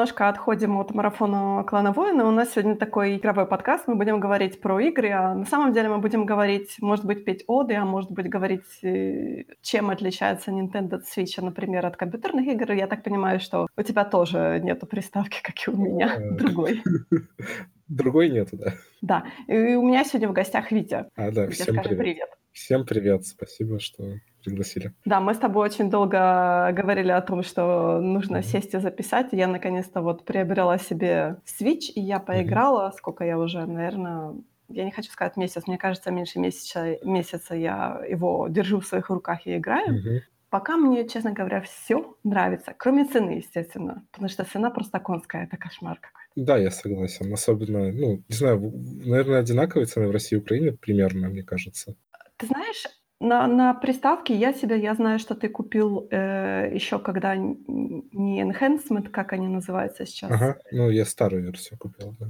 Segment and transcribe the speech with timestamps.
[0.00, 2.26] немножко отходим от марафона Клана Воина.
[2.26, 3.86] У нас сегодня такой игровой подкаст.
[3.86, 7.44] Мы будем говорить про игры, а на самом деле мы будем говорить, может быть, петь
[7.46, 12.72] оды, а может быть, говорить, э, чем отличается Nintendo Switch, например, от компьютерных игр.
[12.72, 16.82] Я так понимаю, что у тебя тоже нету приставки, как и у меня, другой.
[17.90, 18.74] Другой нету, да.
[19.02, 19.24] Да.
[19.48, 21.06] И у меня сегодня в гостях Витя.
[21.16, 21.98] А, да, всем привет.
[21.98, 22.30] привет.
[22.52, 24.92] Всем привет, спасибо, что пригласили.
[25.04, 28.42] Да, мы с тобой очень долго говорили о том, что нужно mm-hmm.
[28.42, 29.28] сесть и записать.
[29.32, 32.88] Я наконец-то вот приобрела себе Switch, и я поиграла.
[32.88, 32.96] Mm-hmm.
[32.96, 34.34] Сколько я уже, наверное,
[34.68, 39.10] я не хочу сказать месяц, мне кажется, меньше месяца, месяца я его держу в своих
[39.10, 39.96] руках и играю.
[39.96, 40.20] Mm-hmm.
[40.48, 45.56] Пока мне, честно говоря, все нравится, кроме цены, естественно, потому что цена просто конская, это
[45.56, 46.19] кошмар какой.
[46.36, 47.32] Да, я согласен.
[47.32, 48.72] Особенно, ну, не знаю,
[49.04, 51.96] наверное, одинаковые цены в России и Украине примерно, мне кажется.
[52.36, 52.86] Ты знаешь,
[53.20, 59.10] на, на приставке я себе, я знаю, что ты купил э, еще когда не enhancement,
[59.10, 60.30] как они называются сейчас.
[60.30, 62.26] Ага, ну я старую версию купил, да.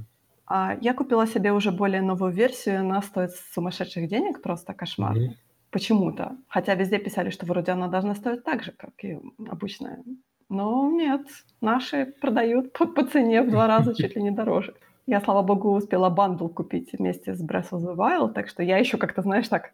[0.47, 5.17] А я купила себе уже более новую версию, она стоит сумасшедших денег, просто кошмар.
[5.17, 5.35] Mm-hmm.
[5.69, 6.35] Почему-то.
[6.49, 9.17] Хотя везде писали, что вроде она должна стоить так же, как и
[9.49, 10.03] обычная.
[10.51, 11.21] Но нет,
[11.61, 14.73] наши продают по, по цене в два раза чуть ли не дороже.
[15.07, 18.77] Я, слава богу, успела бандл купить вместе с Breath of the Wild, так что я
[18.77, 19.71] еще как-то, знаешь, так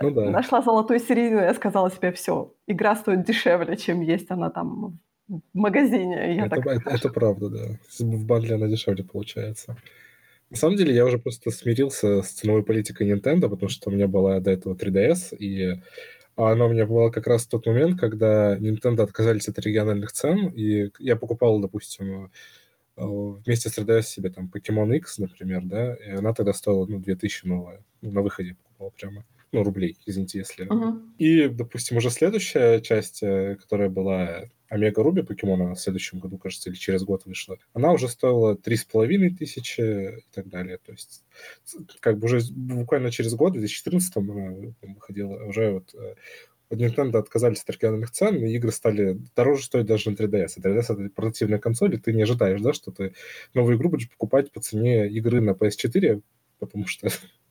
[0.00, 0.30] ну, да.
[0.30, 5.40] нашла золотую середину, я сказала себе, все, игра стоит дешевле, чем есть она там в
[5.52, 6.36] магазине.
[6.36, 7.64] Я это, так, это, это правда, да.
[7.98, 9.76] В бандле она дешевле получается.
[10.48, 14.08] На самом деле я уже просто смирился с ценовой политикой Nintendo, потому что у меня
[14.08, 15.80] была до этого 3DS, и
[16.48, 20.48] она у меня была как раз в тот момент, когда Nintendo отказались от региональных цен,
[20.48, 22.30] и я покупал, допустим,
[23.00, 23.04] Э,
[23.44, 27.46] вместе с 3DS себе там Pokemon X, например, да, и она тогда стоила, ну, 2000
[27.46, 27.82] новая.
[28.02, 29.24] Ну, на выходе покупал прямо.
[29.52, 30.66] Ну, рублей, извините, если...
[30.66, 31.00] Uh-huh.
[31.18, 36.70] И, допустим, уже следующая часть, э, которая была Омега Руби покемона в следующем году, кажется,
[36.70, 39.80] или через год вышла, она уже стоила три с половиной тысячи
[40.20, 40.78] и так далее.
[40.78, 41.24] То есть
[41.98, 46.14] как бы уже буквально через год, в 2014 она выходила, уже вот э,
[46.70, 50.52] от Nintendo отказались от региональных цен, и игры стали дороже стоить даже на 3DS.
[50.56, 53.14] И 3DS— это портативная консоль, и ты не ожидаешь, да, что ты
[53.54, 56.22] новую игру будешь покупать по цене игры на PS4,
[56.60, 57.08] потому что,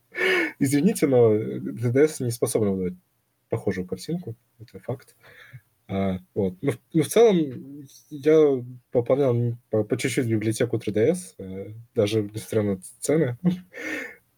[0.58, 2.98] извините, но 3DS не способна выдать
[3.50, 5.14] похожую картинку, это факт.
[5.90, 6.54] А, вот.
[6.62, 7.36] Но, но в целом
[8.10, 9.34] я пополнял
[9.70, 13.38] по, по чуть-чуть библиотеку 3DS, э, даже несмотря на цены.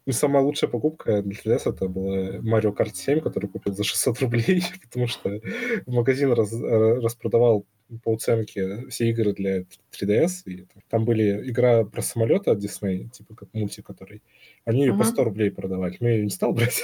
[0.04, 4.18] Ну, самая лучшая покупка для 3DS это была Mario Kart 7, который купил за 600
[4.22, 5.40] рублей, потому что
[5.86, 7.66] магазин раз, распродавал
[7.98, 9.60] по уценке все игры для
[9.92, 10.42] 3DS.
[10.47, 14.22] И там были игра про самолеты от Disney, типа как мультик, который.
[14.64, 14.98] Они ее uh-huh.
[14.98, 15.97] по 100 рублей продавали.
[16.00, 16.82] Но я ее не стал брать.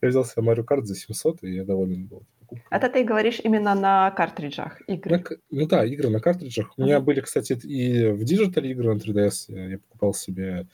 [0.00, 2.22] я взял себе Mario Kart за 700, и я доволен был.
[2.70, 5.18] Это ты говоришь именно на картриджах игры?
[5.18, 6.72] На, ну да, игры на картриджах.
[6.78, 9.32] У меня были, кстати, и в digital-е игры на 3DS.
[9.48, 10.66] Я, я покупал себе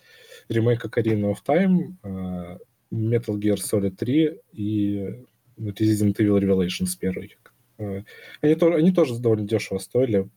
[0.49, 2.59] ремейк Ocarina of Time, а,
[2.93, 5.25] Metal Gear Solid 3 и
[5.59, 7.31] Resident Evil Revelations 1.
[7.79, 8.03] А,
[8.41, 10.29] они, тоже, они тоже довольно дешево стоили,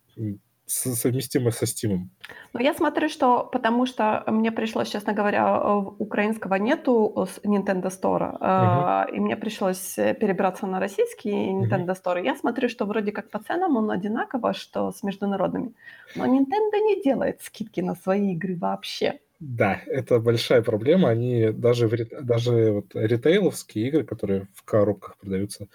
[0.67, 2.09] совместимы со Steam.
[2.53, 8.37] Ну, я смотрю, что потому что мне пришлось, честно говоря, украинского нету с Nintendo Store,
[8.39, 9.15] uh-huh.
[9.15, 12.03] и мне пришлось перебраться на российский Nintendo uh-huh.
[12.03, 12.23] Store.
[12.23, 15.73] Я смотрю, что вроде как по ценам он одинаково, что с международными.
[16.15, 19.19] Но Nintendo не делает скидки на свои игры вообще.
[19.39, 21.09] Да, это большая проблема.
[21.09, 25.67] Они даже, в, даже вот ритейловские игры, которые в коробках продаются, э,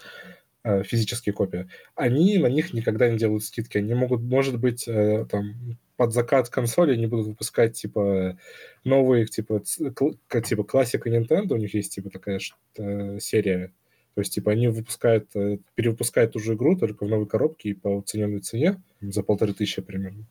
[0.63, 3.77] физические копии, они на них никогда не делают скидки.
[3.77, 8.37] Они могут, может быть, э, там под закат консоли они будут выпускать типа
[8.83, 12.39] новые типа типа классика Nintendo, у них есть типа такая
[12.77, 13.73] э, серия,
[14.15, 15.31] то есть типа они выпускают
[15.75, 20.25] перевыпускают уже игру только в новой коробке и по уцененной цене за полторы тысячи примерно.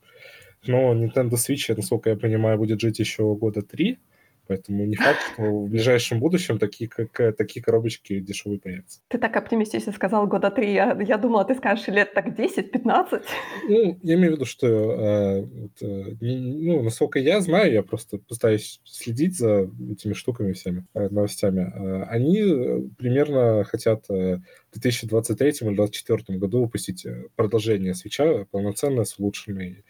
[0.67, 3.99] Но Nintendo Switch, насколько я понимаю, будет жить еще года три,
[4.47, 9.01] поэтому не факт, что в ближайшем будущем такие, как, такие коробочки дешевые появятся.
[9.09, 10.73] Ты так оптимистично сказал года три.
[10.73, 13.23] Я, я думала, ты скажешь лет так 10-15.
[13.69, 18.19] Ну, я имею в виду, что, э, вот, э, ну, насколько я знаю, я просто
[18.19, 21.73] пытаюсь следить за этими штуками всеми, э, новостями.
[21.75, 24.39] Э, они э, примерно хотят э,
[24.71, 27.07] в 2023 или 2024 году выпустить
[27.37, 29.85] продолжение свеча полноценное с улучшенной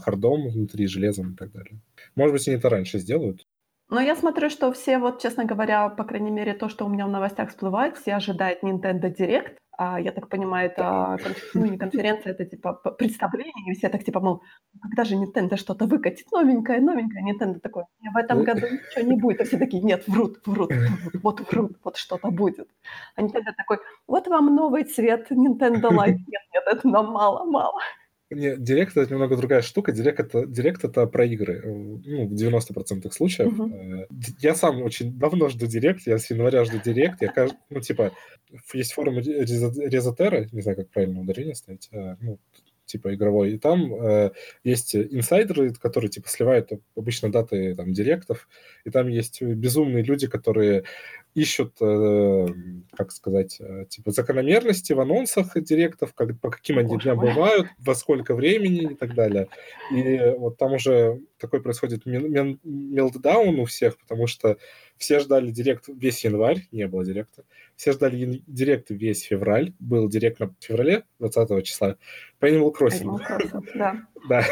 [0.00, 1.80] хардом внутри, железом и так далее.
[2.14, 3.46] Может быть, они это раньше сделают.
[3.90, 7.06] Но я смотрю, что все, вот, честно говоря, по крайней мере, то, что у меня
[7.06, 9.56] в новостях всплывает, все ожидают Nintendo Direct.
[9.80, 11.16] А, я так понимаю, это
[11.54, 14.42] ну, не конференция, это типа представление, и все так типа, мол,
[14.74, 19.16] «Ну, когда же Nintendo что-то выкатит, новенькое, новенькое, Nintendo такой, в этом году ничего не
[19.16, 22.68] будет, а все такие, нет, врут, врут, врут вот врут, вот что-то будет.
[23.14, 27.44] А Nintendo такой, вот вам новый цвет Nintendo Light, нет, нет, это нам мало,
[28.30, 29.90] Не, директ это немного другая штука.
[29.92, 31.62] Директ это, директ это про игры.
[31.64, 33.58] Ну, в 90% случаев.
[33.72, 34.06] Э,
[34.40, 36.06] Я сам очень давно жду директ.
[36.06, 37.22] Я с января жду директ.
[37.22, 37.32] Я,
[37.70, 38.12] ну, типа,
[38.74, 41.88] есть форум Резотера, не знаю, как правильно ударение ставить.
[41.92, 42.38] а, Ну,
[42.88, 43.52] типа игровой.
[43.52, 44.30] И там э,
[44.64, 48.48] есть инсайдеры, которые типа сливают обычно даты там директов.
[48.84, 50.84] И там есть безумные люди, которые
[51.34, 52.46] ищут, э,
[52.96, 57.94] как сказать, э, типа закономерности в анонсах директов, как, по каким они дням бывают, во
[57.94, 59.48] сколько времени и так далее.
[59.92, 64.58] И вот там уже такой происходит мелтдаун у всех, потому что
[64.96, 67.44] все ждали директ весь январь, не было директа.
[67.76, 69.72] Все ждали директ весь февраль.
[69.78, 71.96] Был директ на феврале 20 числа
[72.40, 73.04] по Animal Crossing.
[73.04, 74.06] Animal Crossing, да.
[74.28, 74.44] Да.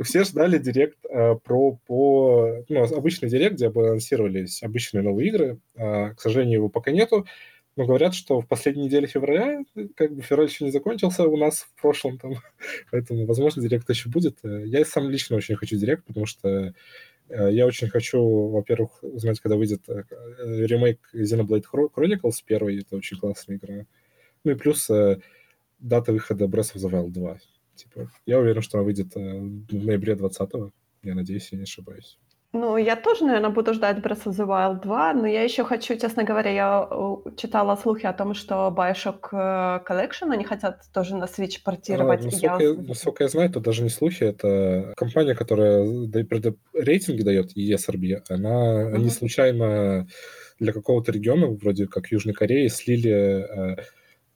[0.00, 5.58] Все ждали директ э, про по ну, обычный директ, где бы анонсировались обычные новые игры.
[5.76, 7.26] А, к сожалению, его пока нету.
[7.76, 11.36] Но говорят, что в последней неделе февраля, э, как бы февраль еще не закончился у
[11.36, 12.34] нас в прошлом там,
[12.90, 14.38] поэтому, возможно, директ еще будет.
[14.44, 16.72] Э, Я сам лично очень хочу директ, потому что
[17.28, 23.18] э, я очень хочу, во-первых, узнать, когда выйдет ремейк Xenoblade Chro- Chronicles первый, это очень
[23.18, 23.86] классная игра.
[24.44, 24.88] Ну и плюс
[25.78, 27.38] дата выхода Breath of the Wild 2.
[27.74, 30.72] Типа, я уверен, что она выйдет в ноябре 20-го.
[31.02, 32.18] Я надеюсь, я не ошибаюсь.
[32.52, 35.96] Ну, я тоже, наверное, буду ждать Breath of the Wild 2, но я еще хочу,
[35.98, 41.16] честно говоря, я э, читала слухи о том, что Bioshock э, Collection они хотят тоже
[41.16, 42.22] на Switch А, портировать.
[42.22, 45.84] и насколько, я, насколько я знаю, это даже не слухи, это компания, которая
[46.72, 49.10] рейтинги дает, ESRB, она, они Мгм.
[49.10, 50.06] случайно
[50.58, 53.76] для какого-то региона, вроде как Южной Кореи, слили э,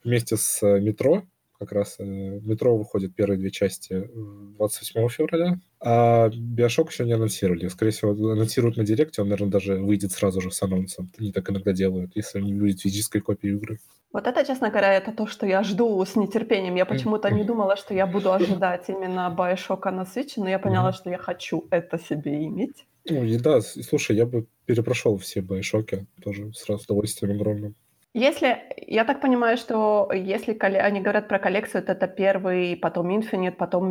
[0.04, 1.22] вместе с метро,
[1.60, 4.08] как раз э, метро выходит первые две части э,
[4.56, 7.68] 28 февраля, а Биошок еще не анонсировали.
[7.68, 11.12] Скорее всего, анонсируют на Директе, он, наверное, даже выйдет сразу же с анонсом.
[11.18, 13.78] Они так иногда делают, если они видят физической копии игры.
[14.12, 16.74] Вот это, честно говоря, это то, что я жду с нетерпением.
[16.74, 20.92] Я почему-то не думала, что я буду ожидать именно Bioshock на Switch, но я поняла,
[20.92, 22.86] что я хочу это себе иметь.
[23.08, 27.74] Ну, и да, слушай, я бы перепрошел все Байшоки тоже с удовольствием огромным.
[28.14, 28.56] Если,
[28.88, 33.88] я так понимаю, что если они говорят про коллекцию, то это первый, потом Infinite, потом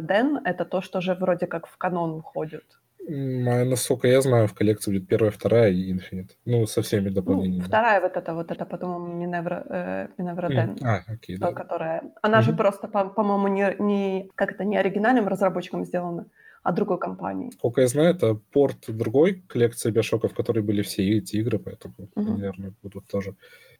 [0.00, 2.64] Den, это то, что же вроде как в канон входит.
[3.06, 6.30] А насколько я знаю, в коллекции будет первая, вторая и Infinite.
[6.46, 7.60] Ну, со всеми Ну, дополнениями.
[7.62, 11.52] вторая вот эта вот, это потом Minerva, э, Den, А, окей, э, да.
[11.52, 12.02] которая...
[12.22, 12.56] Она же Мгм.
[12.58, 16.26] просто, по- по-моему, не, не, как это, не оригинальным разработчиком сделана,
[16.64, 17.52] а другой компанией.
[17.52, 21.94] Сколько я знаю, это порт другой коллекции Биошоков, в которой были все эти игры, поэтому,
[22.16, 23.34] они, наверное, будут тоже.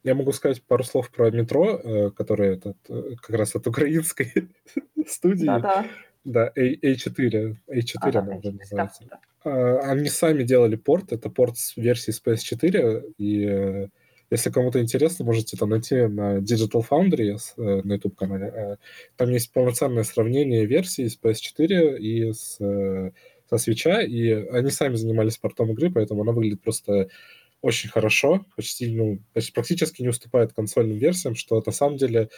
[0.04, 4.32] Я могу сказать пару слов про метро, э, которое этот, э, как раз от украинской
[5.06, 5.46] студии.
[5.46, 5.86] Да-да.
[6.24, 7.56] Да, A- A4.
[7.68, 9.04] A4 А, да, она уже да, называется.
[9.10, 9.18] да.
[9.44, 13.88] А, Они сами делали порт, это порт с версии с PS4, и э,
[14.34, 18.46] если кому-то интересно, можете там найти на Digital Foundry э, на YouTube-канале.
[18.46, 18.76] Э,
[19.16, 23.12] Там есть полноценное сравнение версий с PS4 и с, э,
[23.48, 27.08] со свеча, и они сами занимались портом игры, поэтому она выглядит просто
[27.62, 32.28] очень хорошо, почти, ну, почти- практически не уступает консольным версиям, что на самом деле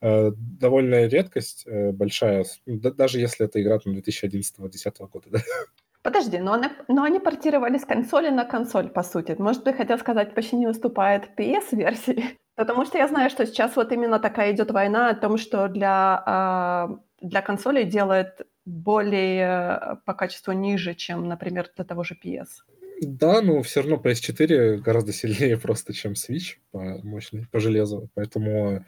[0.00, 5.26] довольно редкость большая, ну, да- даже если это игра там 2011-2010 года.
[5.30, 5.42] да.
[6.02, 9.36] Подожди, но, она, но они портировали с консоли на консоль, по сути.
[9.38, 12.38] Может, ты хотел сказать, почти не уступает PS-версии?
[12.56, 16.22] Потому что я знаю, что сейчас вот именно такая идет война о том, что для,
[16.26, 16.88] а,
[17.20, 22.48] для консолей делает более э, по качеству ниже, чем, например, для того же PS.
[23.02, 28.10] Да, но все равно PS4 гораздо сильнее просто, чем Switch по мощной, по железу.
[28.14, 28.84] Поэтому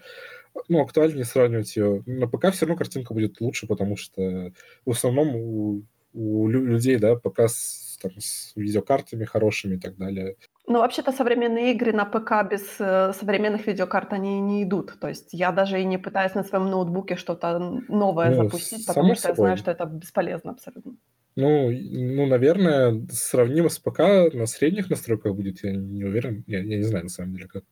[0.69, 2.03] ну, актуальнее сравнивать ее.
[2.07, 4.53] На ПК все равно картинка будет лучше, потому что
[4.85, 9.97] в основном у, у лю- людей, да, ПК с, там, с видеокартами хорошими и так
[9.97, 10.37] далее.
[10.67, 14.95] Ну, вообще-то современные игры на ПК без э, современных видеокарт, они не идут.
[15.01, 19.15] То есть я даже и не пытаюсь на своем ноутбуке что-то новое Ну, запустить, потому
[19.15, 19.59] что я знаю, собой.
[19.59, 20.95] что это бесполезно абсолютно.
[21.35, 23.99] Ну, ну, наверное, сравнимо с ПК
[24.35, 26.45] на средних настройках будет, я не уверен.
[26.47, 27.65] Я, я не знаю, на самом деле, как,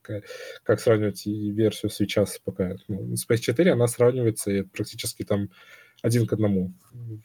[0.64, 2.60] как- сравнивать и версию свеча с ПК.
[2.88, 5.50] Ну, с PS4 она сравнивается и практически там
[6.02, 6.72] один к одному.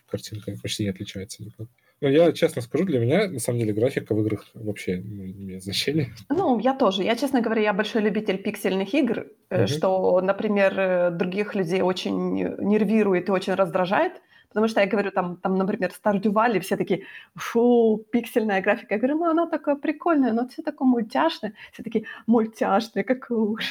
[0.09, 1.67] Картинка почти не отличается никак.
[2.01, 5.31] Но я честно скажу, для меня, на самом деле, графика в играх вообще ну, не
[5.31, 6.09] имеет значения.
[6.29, 7.03] Ну, я тоже.
[7.03, 9.67] Я, честно говоря, я большой любитель пиксельных игр, Мгм.
[9.67, 14.13] что, например, э, других людей очень нервирует и очень раздражает.
[14.55, 15.91] Потому что я говорю, там, там например,
[16.31, 17.03] Valley, все такие,
[17.35, 18.93] фу, пиксельная графика.
[18.93, 21.51] Я говорю, ну, она такая прикольная, но все такое мультяшное.
[21.73, 23.67] Все такие, мультяшное, какой ужас.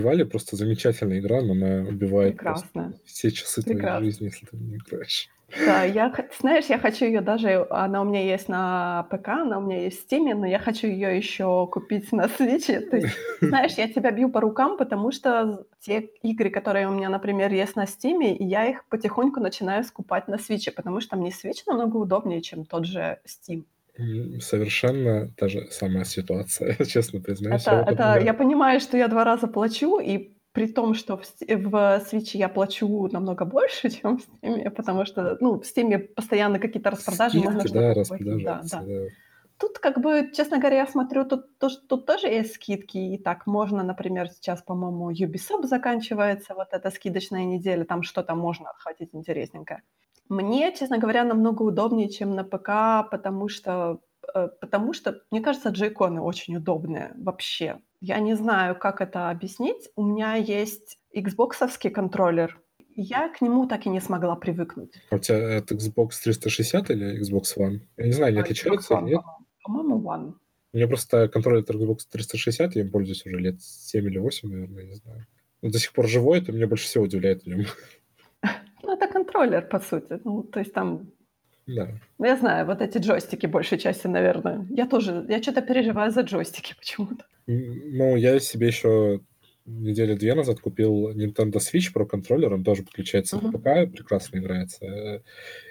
[0.00, 2.36] Valley просто замечательная игра, но она убивает
[3.04, 4.04] все часы твоей Прекрасно.
[4.04, 5.28] жизни, если ты в нее играешь.
[5.58, 9.62] Да, я, знаешь, я хочу ее даже, она у меня есть на ПК, она у
[9.62, 12.80] меня есть в Steam, но я хочу ее еще купить на Switch.
[12.88, 17.08] То есть, знаешь, я тебя бью по рукам, потому что те игры, которые у меня,
[17.08, 21.62] например, есть на Steam, я их потихоньку начинаю скупать на Switch, потому что мне Switch
[21.66, 23.64] намного удобнее, чем тот же Steam.
[24.40, 27.62] Совершенно та же самая ситуация, честно признаюсь.
[27.62, 31.22] Это, я, это, я понимаю, что я два раза плачу, и при том, что в,
[31.22, 31.74] в
[32.10, 36.90] Switch я плачу намного больше, чем в Steam, потому что, ну, в Steam постоянно какие-то
[36.90, 37.38] распродажи.
[37.38, 38.44] Скидки, можно да, распродажи.
[38.44, 38.82] Да, да.
[38.82, 39.06] да.
[39.60, 43.46] Тут, как бы, честно говоря, я смотрю, тут, тут, тут тоже есть скидки, и так
[43.46, 49.82] можно, например, сейчас, по-моему, Ubisoft заканчивается, вот эта скидочная неделя, там что-то можно отхватить интересненькое.
[50.30, 54.00] Мне, честно говоря, намного удобнее, чем на ПК, потому что,
[54.34, 57.80] э, потому что мне кажется, джейконы очень удобные вообще.
[58.00, 59.90] Я не знаю, как это объяснить.
[59.96, 62.58] У меня есть Xbox контроллер.
[62.96, 64.92] Я к нему так и не смогла привыкнуть.
[65.10, 67.80] А у тебя это Xbox 360 или Xbox One?
[67.96, 69.20] Я не знаю, не отличается или нет?
[69.62, 70.34] По-моему, One.
[70.72, 74.84] У меня просто контроллер Xbox 360, я им пользуюсь уже лет 7 или 8, наверное,
[74.84, 75.26] не знаю.
[75.62, 77.66] Но до сих пор живой, это меня больше всего удивляет в нем.
[78.82, 80.18] Ну, это контроллер, по сути.
[80.24, 81.12] Ну, то есть там
[81.66, 81.88] да.
[82.18, 84.66] Ну, я знаю, вот эти джойстики большей части, наверное.
[84.70, 87.24] Я тоже, я что-то переживаю за джойстики почему-то.
[87.50, 89.20] Ну, я себе еще
[89.66, 93.50] недели две назад купил Nintendo Switch Pro контроллер, он тоже подключается uh-huh.
[93.50, 95.22] к ПК, прекрасно играется.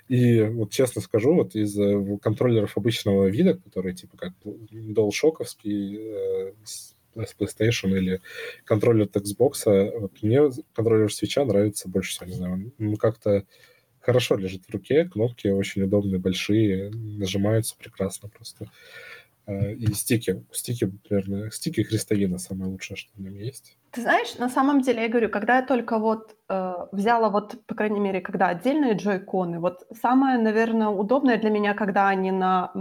[0.08, 6.54] И вот честно скажу, вот из э, контроллеров обычного вида, которые типа как DualShock, э,
[6.64, 8.22] с PlayStation или
[8.66, 13.46] контроллер от Xbox, вот мне контроллер Switch нравится больше всего, не знаю, он как-то
[14.00, 18.66] хорошо лежит в руке, кнопки очень удобные, большие, нажимаются прекрасно просто.
[18.66, 18.70] А,
[19.52, 23.78] и стики, стики, наверное, стики Христовина самое лучшее, что в нем есть.
[23.92, 27.76] Ты знаешь, на самом деле, я говорю, когда я только вот э, взяла вот, по
[27.76, 32.72] крайней мере, когда отдельные джойконы, вот самое, наверное, удобное для меня, когда они на,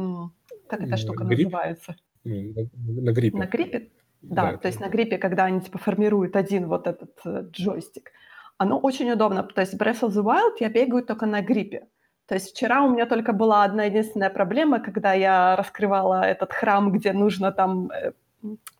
[0.68, 1.44] как эта штука Грипп?
[1.44, 1.96] называется?
[2.24, 3.38] На, на гриппе.
[3.38, 3.90] На гриппе?
[4.20, 8.12] Да, да то есть на гриппе, когда они типа формируют один вот этот э, джойстик
[8.58, 9.44] оно очень удобно.
[9.44, 11.86] То есть Breath of the Wild я бегаю только на гриппе.
[12.28, 16.92] То есть вчера у меня только была одна единственная проблема, когда я раскрывала этот храм,
[16.92, 18.12] где нужно там э,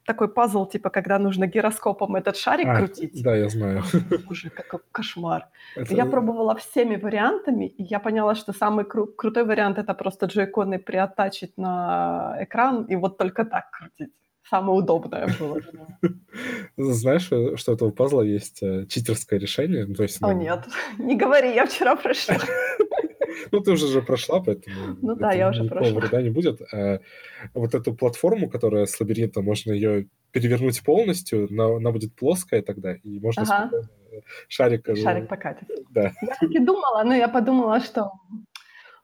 [0.04, 3.22] такой пазл, типа, когда нужно гироскопом этот шарик а, крутить.
[3.22, 3.82] Да, я знаю.
[4.26, 5.46] Боже, какой кошмар.
[5.76, 5.94] Это...
[5.94, 10.78] Я пробовала всеми вариантами, и я поняла, что самый кру- крутой вариант это просто джойконы
[10.78, 14.12] приоттачить на экран и вот только так крутить
[14.50, 15.60] самое удобное было.
[16.76, 19.86] Знаешь, что у этого пазла есть э, читерское решение?
[19.86, 20.60] То есть, О, нет,
[20.98, 22.36] не говори, я вчера прошла.
[23.52, 24.96] Ну, ты уже же прошла, поэтому...
[25.02, 26.00] Ну да, я уже прошла.
[26.00, 26.60] вреда не будет.
[26.72, 27.00] А
[27.54, 32.94] вот эту платформу, которая с лабиринтом, можно ее перевернуть полностью, но она будет плоская тогда,
[32.94, 33.70] и можно ага.
[34.48, 34.86] шарик...
[34.96, 35.68] Шарик покатить.
[35.90, 36.12] Да.
[36.22, 38.12] Я так и думала, но я подумала, что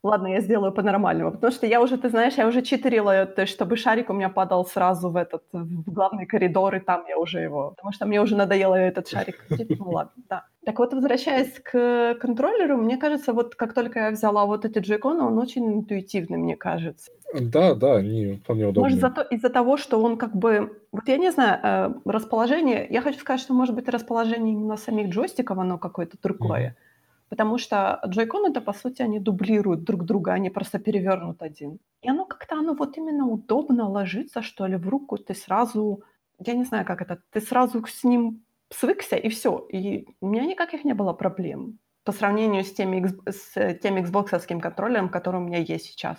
[0.05, 3.55] Ладно, я сделаю по-нормальному, потому что я уже, ты знаешь, я уже читерила, то есть,
[3.55, 7.41] чтобы шарик у меня падал сразу в этот, в главный коридор, и там я уже
[7.41, 9.43] его, потому что мне уже надоело этот шарик
[9.79, 10.45] Ну ладно, да.
[10.67, 15.23] Так вот, возвращаясь к контроллеру, мне кажется, вот как только я взяла вот эти джойконы,
[15.23, 17.11] он очень интуитивный, мне кажется.
[17.41, 18.83] Да, да, они вполне удобные.
[18.83, 20.83] Может, зато из-за того, что он как бы...
[20.93, 22.87] Вот я не знаю, э, расположение...
[22.91, 26.69] Я хочу сказать, что, может быть, расположение именно самих джойстиков, оно какое-то другое.
[26.69, 26.94] Mm-hmm
[27.29, 31.79] потому что джойкон это, по сути, они дублируют друг друга, они просто перевернут один.
[32.03, 36.03] И оно как-то, оно вот именно удобно ложится, что ли, в руку, ты сразу,
[36.39, 39.67] я не знаю, как это, ты сразу с ним свыкся, и все.
[39.71, 45.09] И у меня никаких не было проблем по сравнению с, теми, с тем Xbox контроллером,
[45.09, 46.19] который у меня есть сейчас.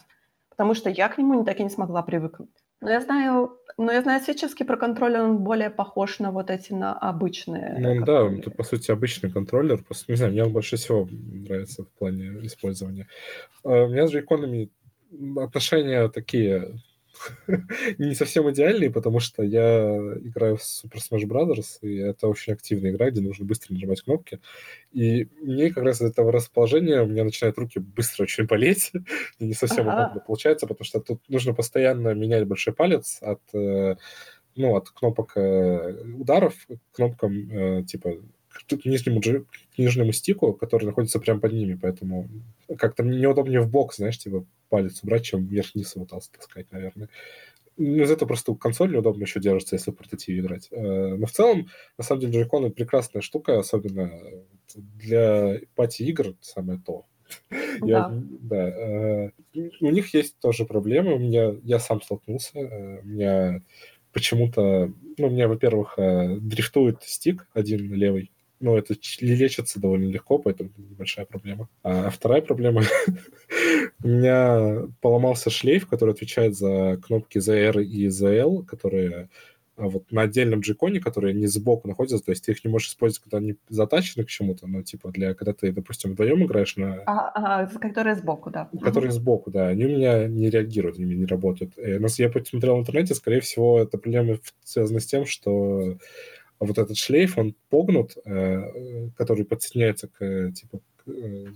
[0.49, 2.49] Потому что я к нему так и не смогла привыкнуть.
[2.81, 6.73] Но я знаю, но я знаю, свечевский про контроллер, он более похож на вот эти,
[6.73, 7.75] на обычные.
[7.79, 11.83] Ну да, это по сути обычный контроллер, просто, не знаю, мне он больше всего нравится
[11.83, 13.07] в плане использования.
[13.63, 14.69] А у меня с джейконами
[15.37, 16.79] отношения такие
[17.97, 22.91] не совсем идеальный, потому что я играю в Super Smash Bros., и это очень активная
[22.91, 24.39] игра, где нужно быстро нажимать кнопки.
[24.91, 28.91] И мне как раз из этого расположения у меня начинают руки быстро очень болеть.
[29.39, 30.05] и не совсем ага.
[30.05, 33.95] удобно получается, потому что тут нужно постоянно менять большой палец от э,
[34.55, 38.13] ну, от кнопок э, ударов к кнопкам, э, типа,
[38.67, 42.29] к нижнему, к нижнему стику, который находится прямо под ними, поэтому
[42.77, 47.09] как-то неудобнее в бок, знаешь, типа палец убрать, чем вверх-вниз его таскать, наверное.
[47.77, 50.69] Ну, из этого просто консоль неудобно еще держится, если в портативе играть.
[50.71, 54.11] Э, но в целом, на самом деле, Joy-Con прекрасная штука, особенно
[54.75, 57.05] для пати-игр самое то.
[57.81, 57.87] Да.
[57.87, 58.69] Я, да.
[58.69, 59.31] Э,
[59.81, 61.15] у них есть тоже проблемы.
[61.15, 62.57] У меня, я сам столкнулся.
[62.57, 63.61] Э, у меня
[64.13, 70.69] почему-то, ну, у меня, во-первых, дрифтует стик один левый, ну, это лечится довольно легко, поэтому
[70.77, 71.69] небольшая проблема.
[71.83, 72.83] А вторая проблема,
[74.03, 79.29] у меня поломался шлейф, который отвечает за кнопки ZR и ZL, которые
[79.77, 82.89] а вот на отдельном джеконе, которые не сбоку находятся, то есть ты их не можешь
[82.89, 87.01] использовать, когда они затачены к чему-то, но типа для, когда ты, допустим, вдвоем играешь на...
[87.05, 88.69] Ага, ага, которые сбоку, да.
[88.81, 89.15] Которые угу.
[89.15, 91.77] сбоку, да, они у меня не реагируют, они не работают.
[91.77, 95.97] И, но я посмотрел в интернете, скорее всего, это проблема связана с тем, что
[96.59, 101.47] вот этот шлейф, он погнут, э, который подсоединяется к, типа, к э,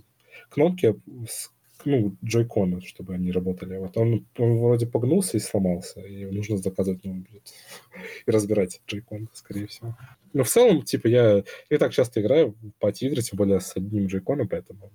[0.50, 0.96] кнопке
[1.28, 1.50] с
[1.84, 3.76] ну, джойкона, чтобы они работали.
[3.78, 7.54] Вот он, он вроде погнулся и сломался, и нужно заказывать новый будет.
[8.26, 9.96] и разбирать джойкон, скорее всего.
[10.32, 14.06] Но в целом, типа, я не так часто играю в пати-игры, тем более с одним
[14.06, 14.92] джойконом, поэтому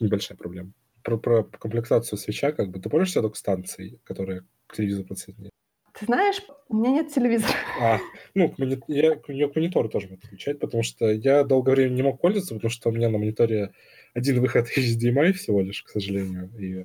[0.00, 0.72] небольшая проблема.
[1.02, 5.52] Про, про комплектацию свеча, как бы, ты помнишь док-станции, которые к телевизору подсоединяют?
[5.98, 7.54] Ты знаешь, у меня нет телевизора.
[7.80, 7.98] А,
[8.34, 8.54] ну,
[8.88, 12.70] я к монитору тоже буду включать, потому что я долгое время не мог пользоваться, потому
[12.70, 13.72] что у меня на мониторе
[14.14, 16.50] один выход HDMI всего лишь, к сожалению.
[16.58, 16.84] И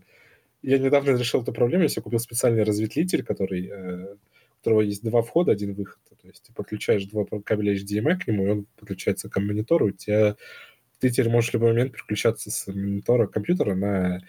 [0.62, 1.84] я недавно решил эту проблему.
[1.84, 6.00] Я купил специальный разветвитель, который, э, у которого есть два входа, один выход.
[6.22, 9.88] То есть ты подключаешь два кабеля HDMI к нему, и он подключается к монитору.
[9.88, 10.38] У тебя
[11.00, 14.22] ты теперь можешь в любой момент переключаться с монитора компьютера на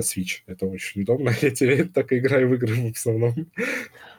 [0.00, 0.42] Switch.
[0.46, 1.30] Это очень удобно.
[1.42, 3.34] Я теперь так и играю в игры в основном.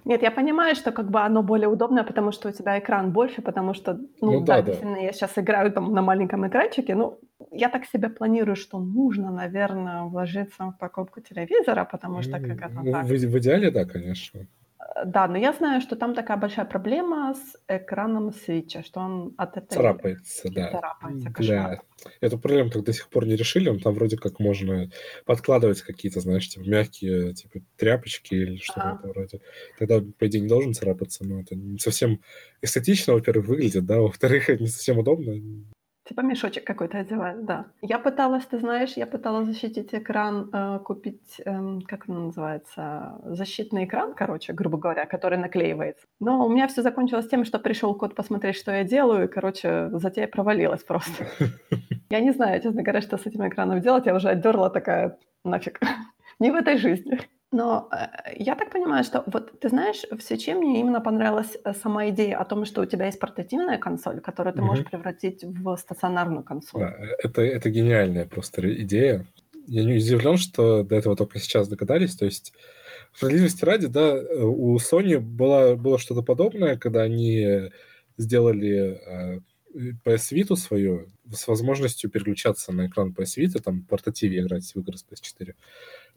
[0.05, 3.41] Нет, я понимаю, что как бы оно более удобное, потому что у тебя экран больше,
[3.41, 7.19] потому что, ну, ну да, да, действительно, я сейчас играю там на маленьком экранчике, ну,
[7.51, 12.81] я так себе планирую, что нужно, наверное, вложиться в покупку телевизора, потому что как это
[12.83, 13.05] ну, так.
[13.05, 14.45] В, в идеале, да, конечно.
[15.05, 19.57] Да, но я знаю, что там такая большая проблема с экраном свеча, что он от
[19.57, 19.75] этой...
[19.75, 20.71] Царапается, да.
[20.71, 21.81] Царапается, кошмар.
[22.03, 22.11] Да.
[22.21, 24.89] Эту проблему так до сих пор не решили, но там вроде как можно
[25.25, 29.07] подкладывать какие-то, знаешь, типа мягкие типа тряпочки или что-то ага.
[29.07, 29.41] вроде.
[29.77, 32.21] Тогда, по идее, не должен царапаться, но это не совсем
[32.61, 35.33] эстетично, во-первых, выглядит, да, во-вторых, это не совсем удобно.
[36.07, 37.65] Типа мешочек какой-то одевают, да.
[37.81, 43.85] Я пыталась, ты знаешь, я пыталась защитить экран, э, купить, э, как он называется, защитный
[43.85, 46.05] экран, короче, грубо говоря, который наклеивается.
[46.19, 49.89] Но у меня все закончилось тем, что пришел кот посмотреть, что я делаю, и, короче,
[49.93, 51.25] затея провалилась просто.
[52.09, 54.05] Я не знаю, честно говоря, что с этим экраном делать.
[54.05, 55.79] Я уже отдерла такая, нафиг,
[56.39, 57.19] не в этой жизни.
[57.55, 61.73] Но э, я так понимаю, что вот ты знаешь, в свече мне именно понравилась э,
[61.73, 65.77] сама идея о том, что у тебя есть портативная консоль, которую ты можешь превратить в
[65.77, 66.81] стационарную консоль.
[66.81, 69.25] Да, это, это гениальная просто идея.
[69.67, 72.17] Я не удивлен, что до этого только сейчас догадались.
[72.17, 72.51] То есть,
[73.13, 77.71] справедливости ради, да, у Sony было, было что-то подобное, когда они
[78.17, 79.39] сделали э,
[80.03, 84.97] PS Vita свою с возможностью переключаться на экран PS Vita, там, портативе играть в игры
[84.97, 85.53] с PS4.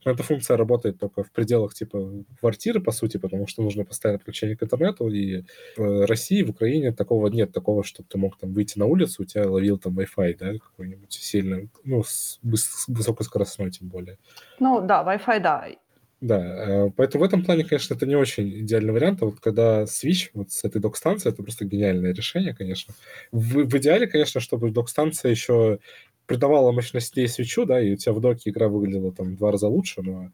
[0.05, 4.19] Но эта функция работает только в пределах типа квартиры, по сути, потому что нужно постоянное
[4.19, 5.45] подключение к интернету, и
[5.77, 9.27] в России, в Украине такого нет, такого, чтобы ты мог там выйти на улицу, у
[9.27, 14.19] тебя ловил там Wi-Fi, да, какой-нибудь сильный, ну, с, с высокоскоростной тем более.
[14.61, 15.69] Ну, да, Wi-Fi, да.
[16.21, 19.23] Да, э, поэтому в этом плане, конечно, это не очень идеальный вариант.
[19.23, 22.93] А вот когда Switch вот с этой док-станцией, это просто гениальное решение, конечно.
[23.31, 25.79] В, в идеале, конечно, чтобы док-станция еще
[26.29, 29.67] придавала мощностей свечу, да, и у тебя в доке игра выглядела там в два раза
[29.67, 30.31] лучше, но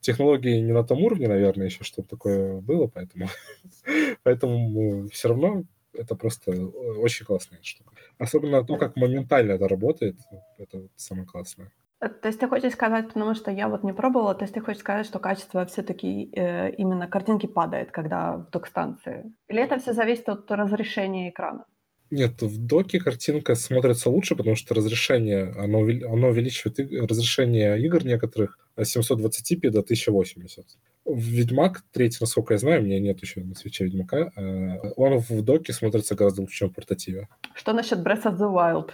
[0.00, 3.28] технологии не на том уровне, наверное, еще чтобы такое было, поэтому,
[4.22, 7.92] поэтому все равно это просто очень классная штука.
[8.18, 10.16] Особенно то, как моментально это работает,
[10.58, 11.70] это самое классное.
[12.00, 14.60] Э, то есть ты хочешь сказать, потому что я вот не пробовала, то есть ты
[14.60, 19.32] хочешь сказать, что качество все-таки э, именно картинки падает, когда в док-станции?
[19.48, 21.64] Или это все зависит от разрешения экрана?
[22.10, 26.78] Нет, в доке картинка смотрится лучше, потому что разрешение, оно, оно увеличивает
[27.10, 30.64] разрешение игр некоторых с 720p до 1080.
[31.06, 35.42] Ведьмак, третий, насколько я знаю, у меня нет еще на свече Ведьмака, э, он в
[35.42, 37.28] доке смотрится гораздо лучше, чем в портативе.
[37.54, 38.90] Что насчет Breath of the Wild?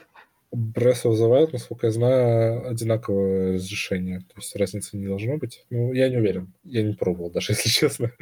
[0.54, 4.20] Breath of the Wild, насколько я знаю, одинаковое разрешение.
[4.20, 5.64] То есть разницы не должно быть.
[5.70, 6.52] Ну, я не уверен.
[6.64, 8.12] Я не пробовал, даже если честно.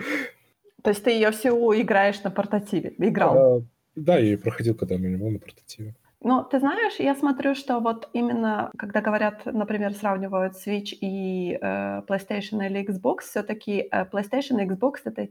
[0.83, 2.95] То есть ты ее всего играешь на портативе?
[2.99, 3.37] Играл?
[3.37, 3.63] А,
[3.97, 5.95] да, я проходил когда него на портативе.
[6.23, 12.03] Ну, ты знаешь, я смотрю, что вот именно, когда говорят, например, сравнивают Switch и э,
[12.07, 15.29] PlayStation или Xbox, все-таки э, PlayStation и Xbox это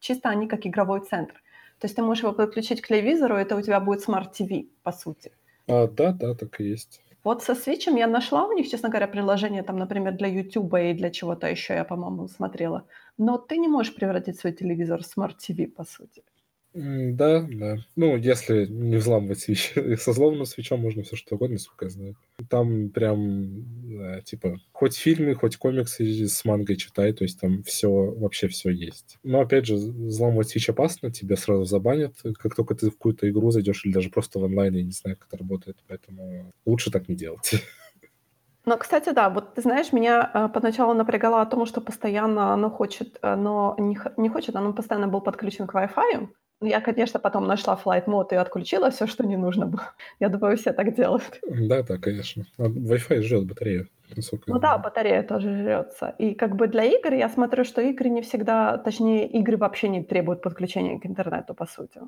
[0.00, 1.34] чисто они как игровой центр.
[1.78, 4.66] То есть ты можешь его подключить к телевизору, и это у тебя будет Smart TV,
[4.82, 5.30] по сути.
[5.68, 7.00] А, да, да, так и есть.
[7.24, 10.92] Вот со Switch я нашла у них, честно говоря, приложение, там, например, для YouTube и
[10.92, 12.84] для чего-то еще я, по-моему, смотрела.
[13.16, 16.24] Но ты не можешь превратить свой телевизор в Smart TV, по сути.
[16.74, 17.76] Да, да.
[17.96, 19.74] Ну, если не взламывать свич.
[19.98, 22.16] Со взломанным свечом можно все что угодно, насколько я знаю.
[22.48, 23.64] Там прям,
[23.98, 28.70] да, типа, хоть фильмы, хоть комиксы с мангой читай, то есть там все, вообще все
[28.70, 29.18] есть.
[29.22, 33.50] Но, опять же, взламывать свич опасно, тебя сразу забанят, как только ты в какую-то игру
[33.50, 37.08] зайдешь или даже просто в онлайн, я не знаю, как это работает, поэтому лучше так
[37.08, 37.52] не делать.
[38.64, 42.70] Ну, кстати, да, вот ты знаешь, меня э, поначалу напрягало о том, что постоянно оно
[42.70, 46.28] хочет, оно не, не хочет, оно постоянно был подключен к Wi-Fi,
[46.62, 49.92] я, конечно, потом нашла flight mode и отключила все, что не нужно было.
[50.20, 51.40] Я думаю, все так делают.
[51.48, 52.44] Да, да, конечно.
[52.58, 53.88] А Wi-Fi жрет батарею.
[54.46, 56.14] Ну да, батарея тоже жрется.
[56.18, 60.04] И как бы для игр я смотрю, что игры не всегда, точнее, игры вообще не
[60.04, 62.00] требуют подключения к интернету, по сути.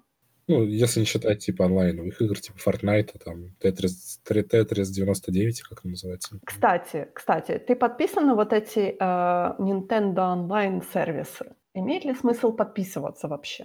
[0.46, 5.92] Ну, если не считать, типа, онлайновых игр, типа Fortnite, там, Tetris, Tetris 99, как он
[5.92, 6.38] называется.
[6.44, 11.54] Кстати, кстати, ты подписан на вот эти э, Nintendo Online сервисы?
[11.72, 13.64] Имеет ли смысл подписываться вообще?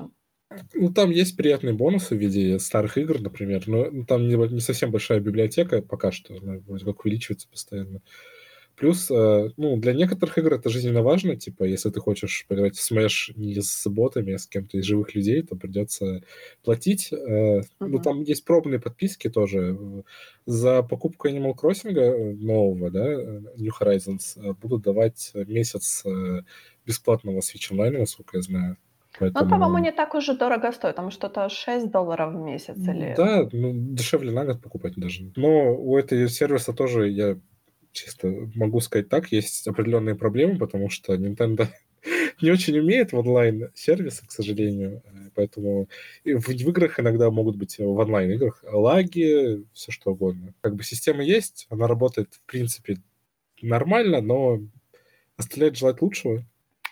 [0.73, 4.91] Ну, там есть приятные бонусы в виде старых игр, например, но там не, не совсем
[4.91, 8.01] большая библиотека пока что, она вроде как увеличивается постоянно.
[8.75, 12.91] Плюс, э, ну, для некоторых игр это жизненно важно, типа, если ты хочешь поиграть в
[12.91, 16.23] Smash не с ботами, а с кем-то из живых людей, то придется
[16.63, 17.11] платить.
[17.11, 17.61] Uh-huh.
[17.81, 19.77] Ну, там есть пробные подписки тоже.
[20.45, 23.03] За покупку Animal Crossing э, нового, да,
[23.57, 26.05] New Horizons, будут давать месяц
[26.85, 28.77] бесплатного Switch Online, насколько я знаю.
[29.19, 29.45] Поэтому...
[29.45, 33.13] Ну, по-моему, не так уже дорого стоит, там что-то 6 долларов в месяц или...
[33.17, 35.31] Да, ну, дешевле на год покупать даже.
[35.35, 37.37] Но у этого сервиса тоже, я
[37.91, 41.67] чисто могу сказать так, есть определенные проблемы, потому что Nintendo
[42.41, 45.03] не очень умеет в онлайн-сервисы, к сожалению.
[45.35, 45.87] Поэтому
[46.23, 50.53] в, в играх иногда могут быть в онлайн-играх лаги, все что угодно.
[50.61, 52.97] Как бы система есть, она работает, в принципе,
[53.61, 54.59] нормально, но
[55.37, 56.43] оставляет желать лучшего.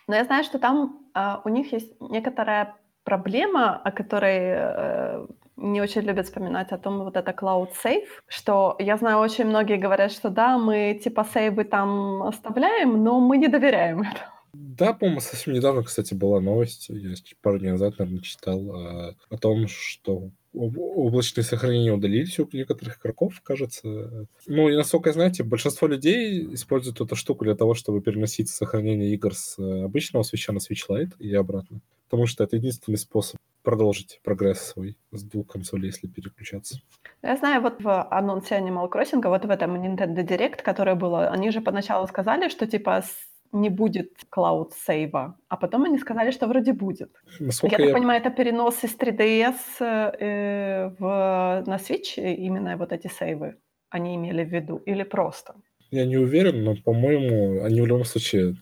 [0.08, 5.82] Но я знаю, что там э, у них есть некоторая проблема, о которой э, не
[5.82, 10.12] очень любят вспоминать, о том, вот это Cloud Safe, что я знаю, очень многие говорят,
[10.12, 14.37] что да, мы типа сейвы там оставляем, но мы не доверяем этому.
[14.60, 19.38] Да, по-моему, совсем недавно, кстати, была новость, я пару дней назад, наверное, читал, э, о
[19.38, 24.28] том, что облачные сохранения удалились у некоторых игроков, кажется.
[24.48, 29.36] Ну, и насколько знаете, большинство людей используют эту штуку для того, чтобы переносить сохранение игр
[29.36, 31.82] с э, обычного свеча на Switch Lite и обратно.
[32.10, 36.80] Потому что это единственный способ продолжить прогресс свой с двух консолей, если переключаться.
[37.22, 41.52] Я знаю, вот в анонсе Animal Crossing, вот в этом Nintendo Direct, которое было, они
[41.52, 43.04] же поначалу сказали, что типа
[43.52, 47.12] не будет клауд сейва, а потом они сказали, что вроде будет.
[47.40, 52.92] Насколько я, я так понимаю, это перенос из 3DS э, в, на Switch, именно вот
[52.92, 53.56] эти сейвы
[53.90, 55.56] они имели в виду, или просто?
[55.90, 58.56] Я не уверен, но, по-моему, они в любом случае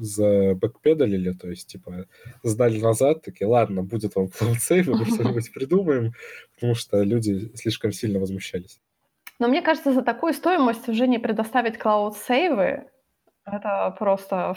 [0.00, 2.06] за бэкпедалили, то есть, типа,
[2.42, 6.14] сдали назад, такие, ладно, будет вам cloud сейв, мы что-нибудь придумаем,
[6.54, 8.80] потому что люди слишком сильно возмущались.
[9.38, 12.84] Но мне кажется, за такую стоимость уже не предоставить cloud сейвы
[13.44, 14.56] это просто...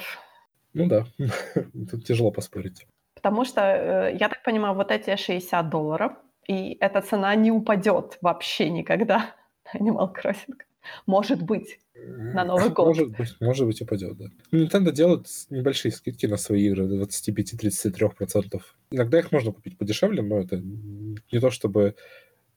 [0.74, 1.06] Ну да,
[1.92, 2.86] тут тяжело поспорить.
[3.16, 6.14] Потому что, э, я так понимаю, вот эти 60 долларов,
[6.48, 9.36] и эта цена не упадет вообще никогда
[9.74, 10.58] Animal Crossing.
[11.08, 12.88] Может быть, на Новый год.
[12.88, 14.26] Может быть, может быть упадет, да.
[14.52, 18.62] Nintendo делает небольшие скидки на свои игры, до 25-33%.
[18.92, 21.96] Иногда их можно купить подешевле, но это не то чтобы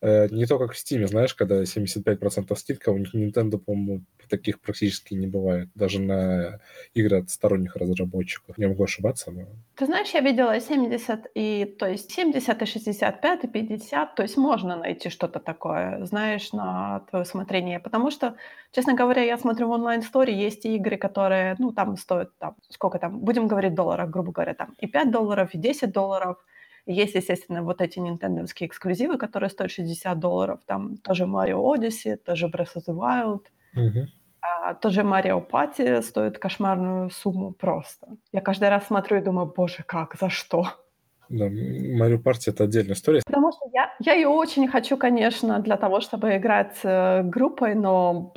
[0.02, 5.14] не то, как в Steam, знаешь, когда 75% скидка, у них Nintendo, по-моему, таких практически
[5.14, 5.68] не бывает.
[5.74, 6.60] Даже на
[6.94, 8.58] игры от сторонних разработчиков.
[8.58, 9.46] Я могу ошибаться, но...
[9.74, 14.36] Ты знаешь, я видела 70 и, то есть 70 и 65 и 50, то есть
[14.36, 17.80] можно найти что-то такое, знаешь, на твое усмотрение.
[17.80, 18.36] Потому что,
[18.72, 23.18] честно говоря, я смотрю в онлайн-сторе, есть игры, которые, ну, там стоят, там, сколько там,
[23.20, 26.36] будем говорить долларов, грубо говоря, там и 5 долларов, и 10 долларов–
[26.92, 30.60] есть, естественно, вот эти нинтендовские эксклюзивы, которые стоят 60 долларов.
[30.66, 33.42] Там тоже Mario Odyssey, тоже Breath of the Wild.
[33.76, 34.08] Угу.
[34.40, 38.08] А, тоже Mario Party стоит кошмарную сумму просто.
[38.32, 40.68] Я каждый раз смотрю и думаю, боже, как, за что?
[41.28, 43.20] Да, Mario Party— это отдельная история.
[43.26, 48.32] Потому что я, я ее очень хочу, конечно, для того, чтобы играть э, группой, но...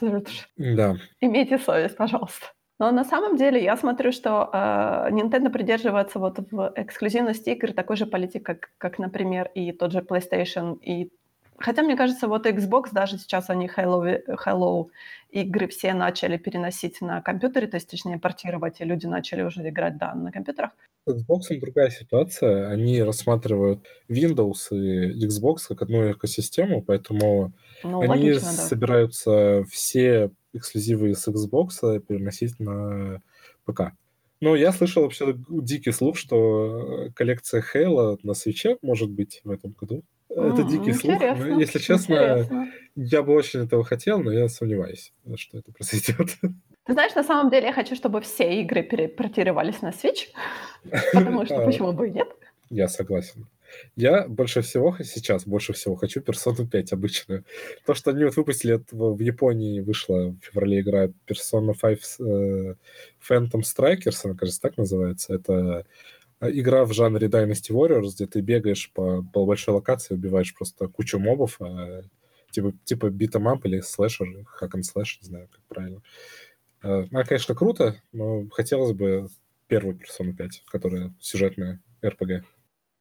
[0.56, 0.96] Да.
[1.20, 2.46] Имейте совесть, пожалуйста.
[2.80, 7.96] Но на самом деле я смотрю, что э, Nintendo придерживается вот в эксклюзивности игр такой
[7.96, 10.78] же политики, как, как, например, и тот же PlayStation.
[10.80, 11.12] И...
[11.58, 14.86] Хотя, мне кажется, вот Xbox, даже сейчас они Halo, Halo
[15.30, 19.98] игры все начали переносить на компьютеры, то есть, точнее, портировать, и люди начали уже играть,
[19.98, 20.70] да, на компьютерах.
[21.06, 22.70] С Xbox другая ситуация.
[22.70, 28.52] Они рассматривают Windows и Xbox как одну экосистему, поэтому ну, они логично, да.
[28.52, 33.20] собираются все эксклюзивы с Xbox переносить на
[33.64, 33.92] ПК.
[34.40, 39.50] Ну, я слышал вообще дикий слух, что э, коллекция Хейла на свече может быть в
[39.50, 40.02] этом году.
[40.30, 41.20] Это дикий слух.
[41.20, 42.72] Но, если честно, интересно.
[42.94, 46.30] я бы очень этого хотел, но я сомневаюсь, что это произойдет.
[46.84, 50.28] Ты знаешь, на самом деле я хочу, чтобы все игры перепортировались на Switch,
[51.12, 51.66] потому что а.
[51.66, 52.28] почему бы и нет?
[52.70, 53.46] Я согласен.
[53.96, 57.44] Я больше всего сейчас, больше всего хочу Persona 5 обычную.
[57.86, 62.74] То, что они вот выпустили, это в Японии вышла в феврале игра Persona 5 э,
[63.28, 65.34] Phantom Strikers, она, кажется, так называется.
[65.34, 65.84] Это
[66.40, 70.88] э, игра в жанре Dynasty Warriors, где ты бегаешь по, по большой локации, убиваешь просто
[70.88, 72.02] кучу мобов, а,
[72.50, 74.26] типа, типа beat'em или слэшер,
[74.60, 76.02] hack and slash, не знаю, как правильно.
[76.82, 79.28] Э, она, конечно, круто, но хотелось бы
[79.68, 82.42] первую Persona 5, которая сюжетная RPG.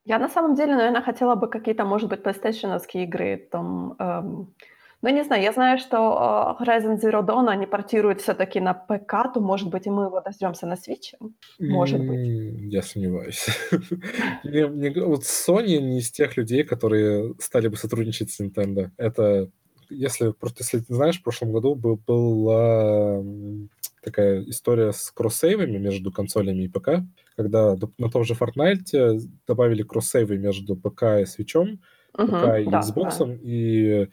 [0.09, 4.55] Я на самом деле, наверное, хотела бы какие-то, может быть, PlayStation игры, там, эм,
[5.01, 9.31] ну, не знаю, я знаю, что э, Horizon Zero Dawn они портируют все-таки на ПК,
[9.33, 11.13] то, может быть, и мы его дождемся на Switch?
[11.59, 12.73] Может быть.
[12.73, 13.45] Я сомневаюсь.
[15.05, 18.89] Вот Sony не из тех людей, которые стали бы сотрудничать с Nintendo.
[18.97, 19.51] Это,
[19.89, 23.23] если просто, если ты знаешь, в прошлом году был, была
[24.03, 27.03] такая история с кроссейвами между консолями и ПК,
[27.35, 31.81] когда на том же Fortnite добавили кроссейвы между ПК и свечом,
[32.17, 33.37] uh ПК и да, Xbox, да.
[33.41, 34.07] и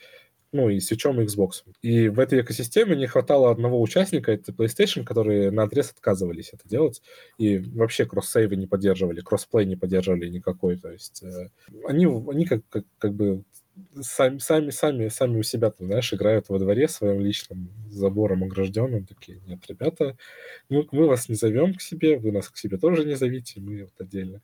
[0.53, 1.65] ну, и свечом, и Xbox.
[1.83, 6.69] И в этой экосистеме не хватало одного участника, это PlayStation, которые на отрез отказывались это
[6.69, 7.03] делать,
[7.37, 11.51] и вообще кросс-сейвы не поддерживали, кроссплей не поддерживали никакой, то есть э,
[11.87, 13.45] они, они как, как, как бы
[14.01, 19.07] сами, сами, сами, сами у себя, там, знаешь, играют во дворе своим личным забором огражденным,
[19.07, 20.17] такие, нет, ребята,
[20.69, 23.85] мы, мы вас не зовем к себе, вы нас к себе тоже не зовите, мы
[23.85, 24.43] вот отдельно.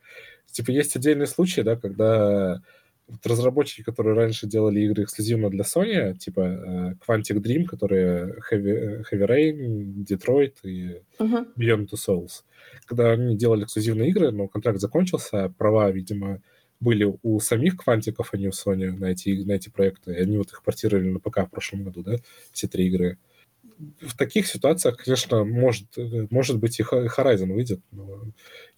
[0.51, 2.63] Типа есть отдельные случаи, да, когда
[3.09, 9.05] вот разработчики, которые раньше делали игры эксклюзивно для Sony, типа э, Quantic Dream, которые Heavy,
[9.11, 11.47] Heavy Rain, Detroit и uh-huh.
[11.59, 12.45] Beyond Two Souls,
[12.87, 16.41] когда они делали эксклюзивные игры, но контракт закончился, права, видимо,
[16.83, 20.15] были у самих квантиков, а не у Sony на эти, на эти проекты.
[20.17, 22.17] Они вот их портировали на ПК в прошлом году, да,
[22.53, 23.19] все три игры.
[24.01, 25.87] В таких ситуациях, конечно, может,
[26.31, 28.23] может быть и Horizon выйдет, но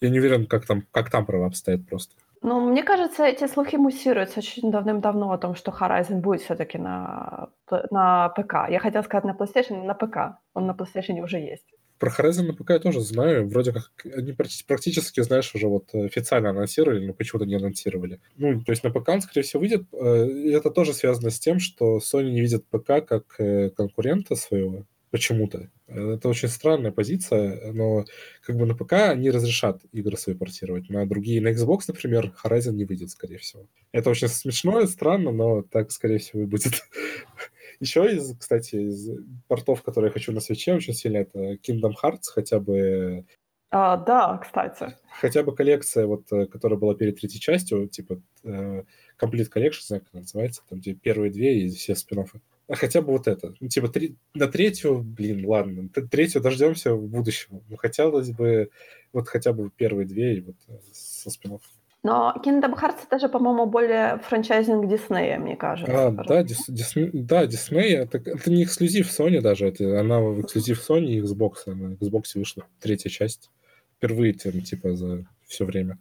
[0.00, 2.14] я не уверен, как там, как там права обстоят просто.
[2.42, 7.48] Ну, мне кажется, эти слухи муссируются очень давным-давно о том, что Horizon будет все-таки на,
[7.90, 8.68] на ПК.
[8.68, 10.38] Я хотела сказать на PlayStation, на ПК.
[10.52, 11.64] Он на PlayStation уже есть.
[11.98, 13.48] Про Horizon ПК я тоже знаю.
[13.48, 14.32] Вроде как они
[14.66, 18.20] практически, знаешь, уже вот официально анонсировали, но почему-то не анонсировали.
[18.36, 19.84] Ну, то есть на ПК он, скорее всего, выйдет.
[19.92, 24.34] Э, и это тоже связано с тем, что Sony не видит ПК как э, конкурента
[24.34, 25.70] своего почему-то.
[25.86, 28.04] Это очень странная позиция, но
[28.42, 30.90] как бы на ПК они разрешат игры свои портировать.
[30.90, 33.68] На другие, на Xbox, например, Horizon не выйдет, скорее всего.
[33.92, 36.82] Это очень смешно и странно, но так, скорее всего, и будет.
[37.80, 39.10] Еще из, кстати, из
[39.48, 43.26] портов, которые я хочу на свече очень сильно, это Kingdom Hearts, хотя бы...
[43.70, 44.96] А, да, кстати.
[45.20, 48.84] Хотя бы коллекция, вот, э, которая была перед третьей частью, типа э,
[49.20, 52.40] Complete Collection, знаю, как она называется, там, где первые две и все спин -оффы.
[52.68, 53.54] А хотя бы вот это.
[53.60, 57.62] Ну, типа, три, на третью, блин, ладно, третью дождемся в будущем.
[57.68, 58.70] Ну, хотелось бы
[59.12, 61.60] вот хотя бы первые две и вот э, со спин -офф.
[62.04, 66.08] Но Kingdom Hearts это же, по-моему, более франчайзинг Диснея, мне кажется.
[66.08, 70.42] А, да, Дис, Дис, да, Disney, это, это не эксклюзив Sony даже, это она в
[70.42, 73.50] эксклюзив Sony и Xbox, на Xbox вышла третья часть.
[73.96, 75.98] Впервые, там, типа, за все время.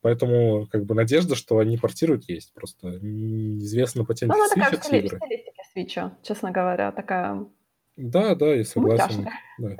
[0.00, 2.52] Поэтому, как бы, надежда, что они портируют, есть.
[2.52, 7.46] Просто неизвестно по тем Ну, она такая в стилистике Свича, честно говоря, такая...
[7.96, 9.28] Да, да, я согласен.
[9.58, 9.76] Да.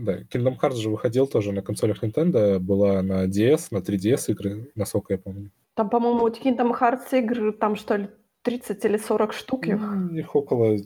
[0.00, 4.70] Да, Kingdom Hearts же выходил тоже на консолях Nintendo, была на DS, на 3DS игры,
[4.74, 5.50] насколько я помню.
[5.74, 8.08] Там, по-моему, у Kingdom Hearts игр, там что ли,
[8.42, 9.80] 30 или 40 штук их?
[9.80, 10.76] Ну, их около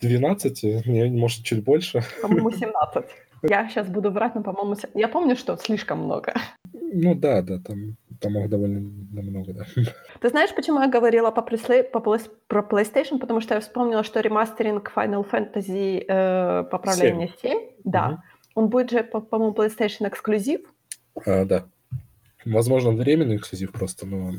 [0.00, 2.02] 12, может, чуть больше.
[2.22, 3.04] По-моему, 17.
[3.42, 6.34] Я сейчас буду врать, но, по-моему, я помню, что слишком много.
[6.92, 9.64] Ну да, да, там, там их довольно много, да.
[10.20, 11.82] Ты знаешь, почему я говорила по, пресле...
[11.82, 13.18] по про PlayStation?
[13.18, 18.20] Потому что я вспомнила, что ремастеринг Final Fantasy э, поправление 7, 7 да, угу.
[18.54, 20.60] он будет же, по-моему, PlayStation эксклюзив.
[21.24, 21.66] А, да.
[22.44, 24.32] Возможно, временный эксклюзив просто, но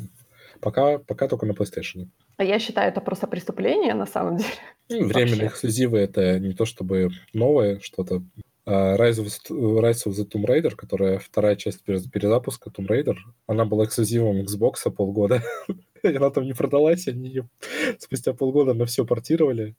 [0.61, 2.07] пока, пока только на PlayStation.
[2.37, 4.49] А я считаю, это просто преступление на самом деле.
[4.89, 8.23] Ну, временные эксклюзивы это не то чтобы новое что-то,
[8.67, 13.15] Rise of, Rise of the Tomb Raider, которая вторая часть перезапуска Tomb Raider,
[13.47, 15.41] она была эксклюзивом Xbox полгода.
[16.03, 17.49] она там не продалась, они ее
[17.97, 19.75] спустя полгода на все портировали.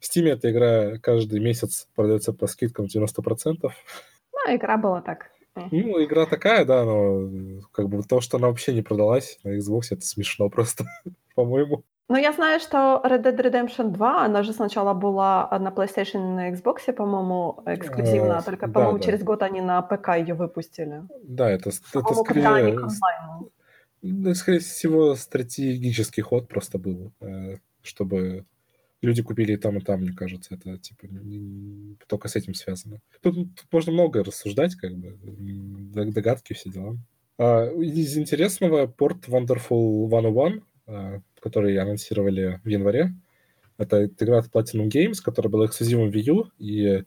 [0.00, 3.56] В Steam эта игра каждый месяц продается по скидкам 90%.
[3.62, 5.30] Ну, игра была так.
[5.54, 9.88] Ну, игра такая, да, но как бы то, что она вообще не продалась на Xbox,
[9.90, 10.84] это смешно просто,
[11.36, 11.84] по-моему.
[12.08, 16.34] Ну, я знаю, что Red Dead Redemption 2, она же сначала была на PlayStation и
[16.34, 19.04] на Xbox, по-моему, эксклюзивно, Э, только, да, по-моему, да.
[19.04, 21.02] через год они на ПК ее выпустили.
[21.22, 22.78] Да, это, это скорее,
[24.02, 28.44] ну, скорее всего, стратегический ход просто был, э, чтобы
[29.00, 31.06] люди купили и там, и там, мне кажется, это типа
[32.08, 33.00] только с этим связано.
[33.20, 35.16] Тут, тут можно много рассуждать, как бы,
[36.12, 36.96] догадки, все дела.
[37.38, 43.12] А, из интересного порт Wonderful 101, а, который анонсировали в январе,
[43.78, 47.04] это игра от Platinum Games, которая была эксклюзивом Wii U, и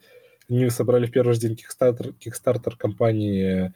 [0.50, 3.74] они собрали в первый же день Kickstarter, Kickstarter компании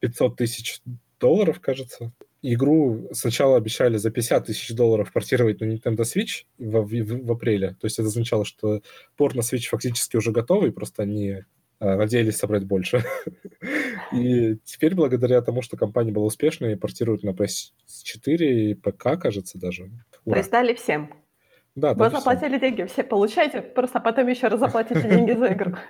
[0.00, 0.80] 500 тысяч
[1.18, 2.12] долларов, кажется.
[2.42, 7.70] Игру сначала обещали за 50 тысяч долларов портировать на Nintendo Switch в, в- в апреле.
[7.80, 8.82] То есть это означало, что
[9.16, 11.44] порт на Switch фактически уже готовый, просто они
[11.80, 13.04] надеялись собрать больше.
[14.12, 19.90] И теперь, благодаря тому, что компания была успешной, портируют на PS4 и ПК, кажется, даже.
[20.24, 20.42] Ура.
[20.50, 21.12] дали всем.
[21.74, 25.72] Да, Вы заплатили деньги, все получаете, просто потом еще раз заплатите деньги за игру.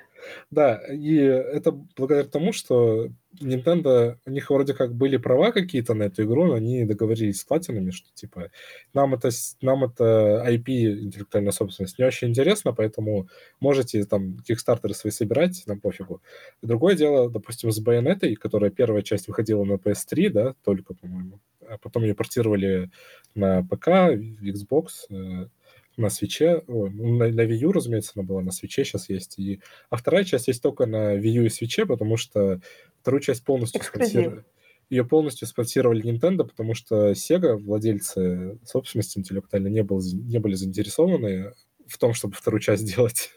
[0.51, 3.11] Да, и это благодаря тому, что
[3.43, 7.45] Nintendo, у них вроде как были права какие-то на эту игру, но они договорились с
[7.45, 8.51] платинами, что типа
[8.95, 9.29] нам это,
[9.61, 13.29] нам это IP, интеллектуальная собственность, не очень интересно, поэтому
[13.61, 16.23] можете там кикстартеры свои собирать, нам пофигу.
[16.63, 21.77] Другое дело, допустим, с Байонетой, которая первая часть выходила на PS3, да, только, по-моему, а
[21.77, 22.91] потом ее портировали
[23.35, 25.49] на ПК, Xbox, э,
[25.97, 29.97] на свече, на, на Wii U, разумеется, она была на свече, сейчас есть, и а
[29.97, 32.61] вторая часть есть только на Wii U и свече, потому что
[33.01, 34.45] вторую часть полностью спонсировали.
[34.91, 41.53] Ее полностью спонсировали Nintendo, потому что Sega, владельцы собственности интеллектуально, не, был, не были заинтересованы
[41.87, 43.31] в том, чтобы вторую часть сделать.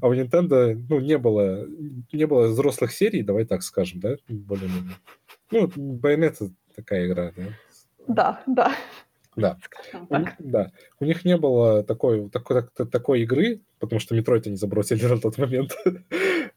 [0.00, 1.66] А у Nintendo, ну, не было,
[2.12, 4.96] не было взрослых серий, давай так скажем, да, более-менее.
[5.50, 7.44] Ну, Bayonetta такая игра, да.
[8.08, 8.76] Да, да.
[9.36, 9.58] Да.
[10.08, 10.72] У да.
[10.98, 15.18] У них не было такой, такой, так- такой игры, потому что Metroid они забросили на
[15.20, 15.76] тот момент.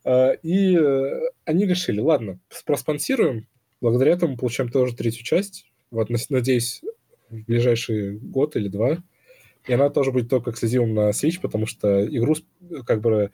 [0.06, 3.48] А, И э, они решили, ладно, проспонсируем,
[3.82, 5.66] благодаря этому получаем тоже третью часть.
[5.92, 6.82] Вот, надеюсь,
[7.30, 8.98] в ближайший год или два.
[9.68, 12.44] И она тоже будет только эксклюзивом на Switch, потому что игру с-
[12.86, 13.30] как бы э,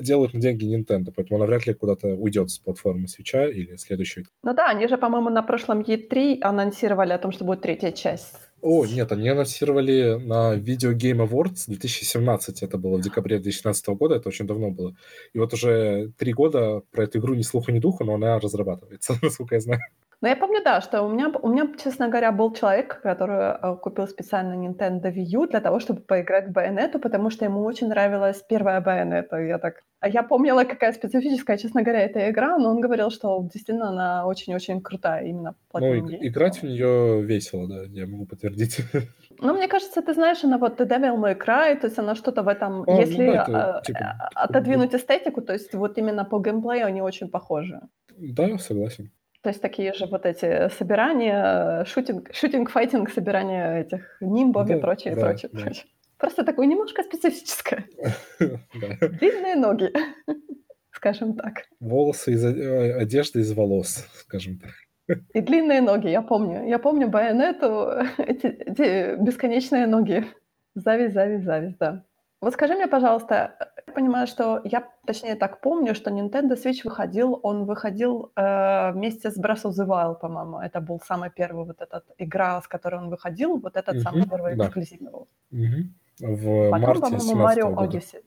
[0.00, 4.26] делают на деньги Nintendo, поэтому она вряд ли куда-то уйдет с платформы Switch или следующей.
[4.42, 8.34] Ну да, они же, по-моему, на прошлом E3 анонсировали о том, что будет третья часть.
[8.62, 14.16] О, нет, они анонсировали на Video Game Awards 2017, это было в декабре 2017 года,
[14.16, 14.96] это очень давно было.
[15.34, 19.14] И вот уже три года про эту игру ни слуха, ни духа, но она разрабатывается,
[19.22, 19.82] насколько я знаю.
[20.22, 23.76] Но я помню, да, что у меня, у меня, честно говоря, был человек, который э,
[23.76, 27.88] купил специально Nintendo Wii U для того, чтобы поиграть в Байонету, потому что ему очень
[27.88, 29.36] нравилась первая Байонета.
[29.36, 29.82] Я так...
[30.00, 34.26] А я помнила, какая специфическая, честно говоря, эта игра, но он говорил, что действительно она
[34.26, 38.78] очень-очень крутая, именно Ну, Platinum и- играть в нее весело, да, я могу подтвердить.
[39.38, 42.42] Ну, мне кажется, ты знаешь, она вот The Devil May Cry, то есть она что-то
[42.42, 42.84] в этом...
[42.86, 46.86] ну если да, это, э, типа, э, отодвинуть эстетику, то есть вот именно по геймплею
[46.86, 47.80] они очень похожи.
[48.16, 49.10] Да, согласен.
[49.46, 54.80] То есть такие же вот эти собирания, шутинг, шутинг, файтинг, собирание этих нимбов и Да,
[54.80, 55.60] прочее, да, прочее, да.
[55.60, 55.84] прочее.
[56.18, 57.84] Просто такое немножко специфическое.
[58.40, 59.92] Длинные ноги,
[60.90, 61.62] скажем так.
[61.78, 65.16] Волосы из э, одежды из волос, скажем так.
[65.32, 66.66] И длинные ноги, я помню.
[66.66, 70.26] Я помню байонету, эти, эти бесконечные ноги.
[70.74, 72.04] Зависть, зависть, зависть, да.
[72.40, 77.40] Вот скажи мне, пожалуйста, я понимаю, что я, точнее, так помню, что Nintendo Switch выходил,
[77.42, 80.58] он выходил э, вместе с Breath of the Wild, по-моему.
[80.58, 84.30] Это был самый первый вот этот игра, с которой он выходил, вот этот самый Мгм,
[84.30, 84.70] первый да.
[85.10, 85.28] был.
[86.20, 87.98] В Потом, марте по-моему, 17 Mario года.
[87.98, 88.22] Odyssey.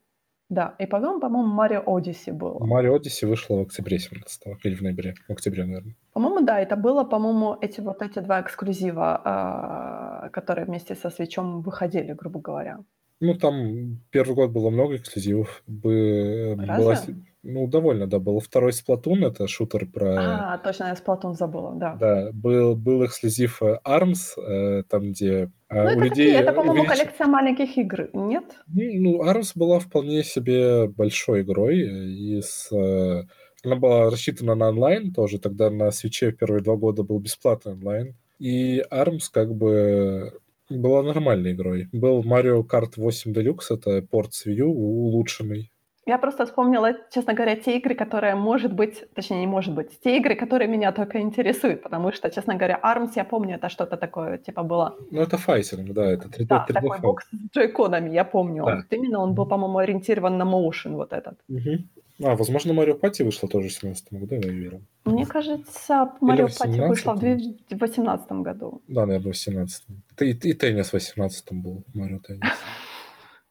[0.49, 2.65] Да, и потом, по-моему, Mario Odyssey было.
[2.65, 5.13] Марио Одиссе вышло в октябре 17 или в ноябре.
[5.27, 5.95] В октябре, наверное.
[6.13, 11.61] По-моему, да, это было, по-моему, эти вот эти два эксклюзива, а, которые вместе со свечом
[11.61, 12.79] выходили, грубо говоря.
[13.21, 15.61] Ну, там первый год было много эксклюзивов.
[15.67, 16.77] Бы- Разве?
[16.77, 16.95] была
[17.41, 18.19] ну, довольно, да.
[18.19, 20.53] Был второй Splatoon, это шутер про...
[20.53, 21.95] А, точно, я Splatoon забыла, да.
[21.95, 26.09] Да, был, был эксклюзив э, ARMS, э, там, где э, Ну, у это людей...
[26.09, 28.43] такие, это, по-моему, увелич- коллекция маленьких игр, нет?
[28.67, 32.69] Ну, ARMS была вполне себе большой игрой, э, и с...
[32.73, 33.23] э,
[33.63, 38.15] Она была рассчитана на онлайн тоже, тогда на свече первые два года был бесплатный онлайн.
[38.37, 40.33] И ARMS как бы
[40.69, 41.87] была нормальной игрой.
[41.91, 45.71] Был Mario Kart 8 Deluxe, это порт с Wii U улучшенный.
[46.05, 50.17] Я просто вспомнила, честно говоря, те игры, которые, может быть, точнее, не может быть, те
[50.17, 54.37] игры, которые меня только интересуют, потому что, честно говоря, ARMS, я помню, это что-то такое,
[54.39, 57.01] типа, было Ну, это файтинг, да, это 3D, Да, 3D такой файт.
[57.03, 58.65] бокс с джойконами, я помню.
[58.65, 58.75] Да.
[58.77, 61.37] Вот именно он был, по-моему, ориентирован на motion вот этот.
[61.47, 61.89] Мгм.
[62.21, 64.85] А, возможно, Марио Пати вышло тоже в 17 году, я уверен.
[65.05, 67.57] Мне кажется, Марио Пати вышла в 17-м.
[67.69, 68.81] 2018 году.
[68.87, 69.83] Да, наверное, в 17
[70.19, 72.41] И, и теннис в 18-м был, Марио теннис.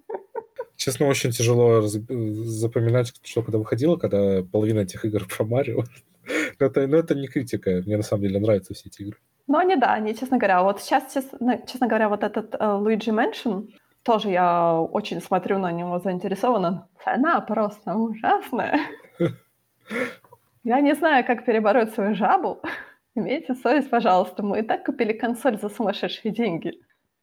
[0.77, 5.83] Честно, очень тяжело запоминать, что когда выходило, когда половина этих игр про Марио.
[6.59, 7.83] но, это, но это не критика.
[7.85, 9.17] Мне на самом деле нравятся все эти игры.
[9.47, 13.11] Ну, они, да, они, честно говоря, вот сейчас, честно, честно говоря, вот этот uh, Luigi
[13.11, 13.67] Mansion,
[14.05, 16.87] тоже я очень смотрю на него заинтересованно.
[17.03, 18.79] Цена просто ужасная.
[20.63, 22.61] Я не знаю, как перебороть свою жабу.
[23.15, 24.43] Имейте совесть, пожалуйста.
[24.43, 26.73] Мы и так купили консоль за сумасшедшие деньги.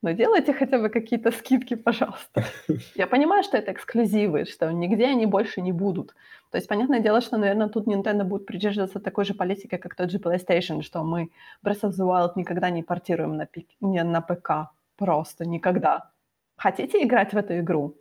[0.02, 2.44] Но делайте хотя бы какие-то скидки, пожалуйста.
[2.96, 6.14] Я понимаю, что это эксклюзивы, что нигде они больше не будут.
[6.50, 10.10] То есть, понятное дело, что, наверное, тут Nintendo будет придерживаться такой же политики, как тот
[10.10, 11.30] же PlayStation, что мы
[11.64, 14.72] Breath of the Wild никогда не портируем на, пик, не на ПК.
[14.96, 16.11] Просто никогда.
[16.56, 17.96] Хотите играть в эту игру?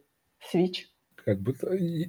[0.54, 0.86] Switch.
[1.16, 1.54] Как бы,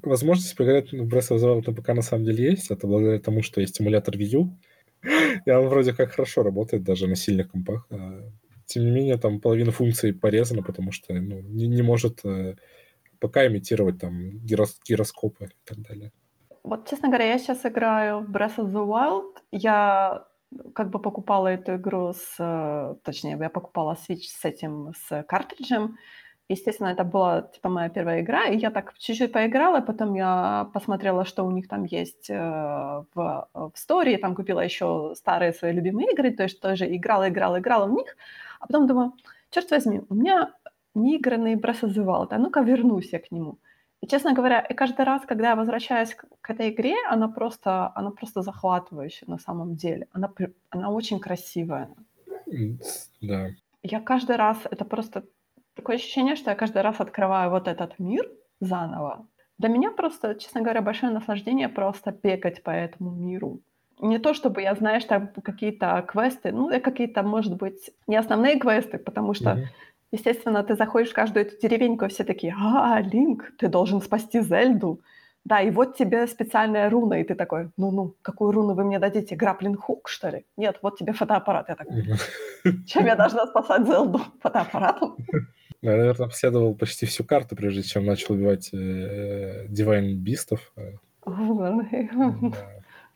[0.03, 2.70] возможность поиграть в Breath of the Wild ПК на самом деле есть.
[2.70, 4.59] Это благодаря тому, что есть эмулятор Wii U.
[5.47, 7.86] И он вроде как хорошо работает даже на сильных компах.
[7.90, 8.30] А
[8.66, 12.57] тем не менее, там половина функций порезана, потому что ну, не, не может э,
[13.20, 16.12] пока имитировать там гирос, гироскопы и так далее.
[16.62, 19.34] Вот, честно говоря, я сейчас играю в Breath of the Wild.
[19.51, 20.26] Я
[20.74, 22.36] как бы покупала эту игру с...
[22.38, 25.97] Э, точнее, я покупала Switch с этим, с картриджем.
[26.53, 31.25] Естественно, это была, типа, моя первая игра, и я так чуть-чуть поиграла, потом я посмотрела,
[31.25, 36.13] что у них там есть э, в, в Story, там купила еще старые свои любимые
[36.13, 38.17] игры, то есть тоже играла, играла, играла в них,
[38.61, 39.13] а потом думаю,
[39.51, 40.53] черт возьми, у меня
[40.95, 43.57] неигранный Breath of а ну-ка вернусь я к нему.
[44.03, 47.93] И, честно говоря, и каждый раз, когда я возвращаюсь к, к этой игре, она просто,
[47.95, 50.07] она просто захватывающая на самом деле.
[50.13, 50.31] Она,
[50.71, 51.89] она очень красивая.
[53.21, 53.51] Да.
[53.83, 55.23] Я каждый раз, это просто
[55.75, 58.29] такое ощущение, что я каждый раз открываю вот этот мир
[58.61, 59.27] заново.
[59.59, 63.61] Для меня просто, честно говоря, большое наслаждение просто бегать по этому миру
[64.03, 68.99] не то чтобы я, знаешь, там какие-то квесты, ну, какие-то, может быть, не основные квесты,
[68.99, 69.64] потому что, mm-hmm.
[70.12, 74.41] естественно, ты заходишь в каждую эту деревеньку, и все такие, а, Линк, ты должен спасти
[74.41, 75.01] Зельду.
[75.45, 79.35] Да, и вот тебе специальная руна, и ты такой, ну-ну, какую руну вы мне дадите?
[79.35, 80.45] Граплин хук, что ли?
[80.57, 81.68] Нет, вот тебе фотоаппарат.
[81.68, 82.05] Я такой,
[82.87, 84.20] чем я должна спасать Зелду?
[84.41, 85.16] Фотоаппаратом?
[85.83, 90.72] Я, наверное, обследовал почти всю карту, прежде чем начал убивать э, Divine Бистов.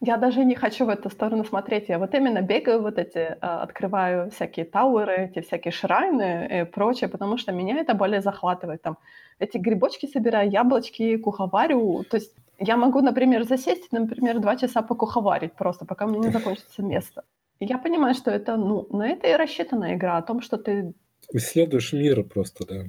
[0.00, 1.88] Я даже не хочу в эту сторону смотреть.
[1.88, 7.08] Я вот именно бегаю вот эти, а, открываю всякие тауэры, эти всякие шрайны и прочее,
[7.08, 8.82] потому что меня это более захватывает.
[8.82, 8.98] Там
[9.38, 12.04] эти грибочки собираю, яблочки, куховарю.
[12.10, 16.30] То есть я могу, например, засесть, например, два часа покуховарить просто, пока у меня не
[16.30, 17.22] закончится место.
[17.58, 20.92] Я понимаю, что это, ну, на это и рассчитана игра, о том, что ты...
[21.32, 22.84] Исследуешь мир просто, да.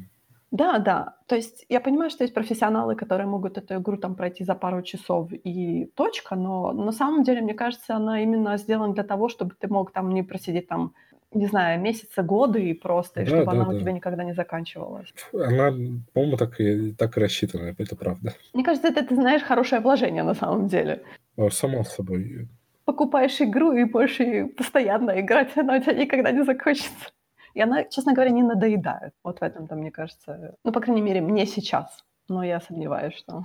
[0.52, 1.16] Да, да.
[1.28, 4.82] То есть я понимаю, что есть профессионалы, которые могут эту игру там пройти за пару
[4.82, 9.56] часов и точка, но на самом деле, мне кажется, она именно сделана для того, чтобы
[9.60, 10.94] ты мог там не просидеть там,
[11.34, 13.76] не знаю, месяцы, годы и просто, и да, чтобы да, она да.
[13.76, 15.14] у тебя никогда не заканчивалась.
[15.34, 15.72] Она,
[16.14, 18.34] по-моему, так и, так и рассчитана, это правда.
[18.54, 21.04] Мне кажется, это, ты знаешь, хорошее вложение на самом деле.
[21.36, 22.48] А, само собой.
[22.86, 27.12] Покупаешь игру и больше постоянно играть, она у тебя никогда не закончится.
[27.54, 29.14] И она, честно говоря, не надоедает.
[29.24, 32.06] Вот в этом-то, мне кажется, ну, по крайней мере, мне сейчас.
[32.30, 33.44] Но я сомневаюсь, что...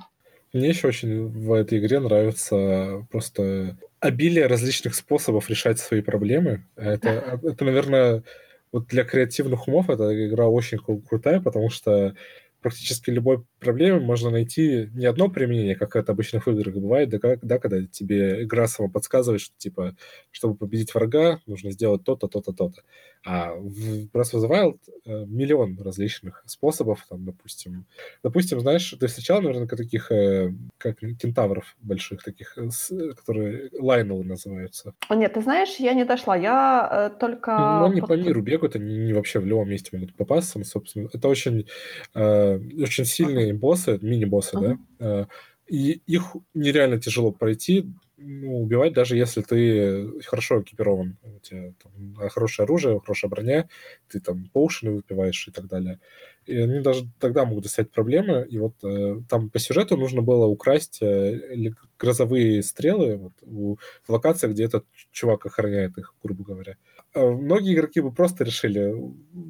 [0.52, 6.66] Мне еще очень в этой игре нравится просто обилие различных способов решать свои проблемы.
[6.76, 7.08] Это,
[7.42, 8.22] это наверное,
[8.70, 12.14] вот для креативных умов эта игра очень крутая, потому что
[12.60, 17.18] практически любой проблеме можно найти не одно применение, как это обычно в играх бывает, да,
[17.40, 19.96] да, когда тебе игра сама подсказывает, что, типа,
[20.30, 22.82] чтобы победить врага, нужно сделать то-то, то-то, то-то.
[23.24, 27.86] А в Breath of the Wild э, миллион различных способов, там, допустим.
[28.24, 32.68] Допустим, знаешь, ты встречал, наверное, таких, э, как кентавров больших, таких, э,
[33.14, 34.94] которые Лайнелы называются.
[35.08, 37.52] Нет, ты знаешь, я не дошла, я э, только...
[37.52, 41.08] Ну, они по миру бегают, они не вообще в любом месте могут попасться, собственно.
[41.12, 41.66] Это очень,
[42.14, 43.04] очень
[43.52, 44.78] сильные боссы, мини-боссы, uh-huh.
[44.98, 45.26] да, э,
[45.68, 47.86] и их нереально тяжело пройти,
[48.18, 51.16] ну, убивать, даже если ты хорошо экипирован.
[51.22, 53.68] У тебя там, хорошее оружие, хорошая броня,
[54.08, 55.98] ты там поушены выпиваешь и так далее.
[56.46, 58.46] И они даже тогда могут достать проблемы.
[58.48, 63.76] И вот э, там по сюжету нужно было украсть э, грозовые стрелы вот, у,
[64.06, 66.72] в локациях, где этот чувак охраняет их, грубо говоря.
[66.72, 68.94] А многие игроки бы просто решили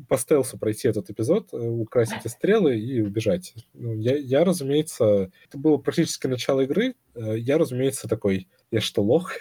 [0.09, 3.55] по стелсу пройти этот эпизод, э, украсть эти стрелы и убежать.
[3.75, 6.95] Ну, я, я, разумеется, это было практически начало игры.
[7.15, 9.33] Э, я, разумеется, такой я что, лох?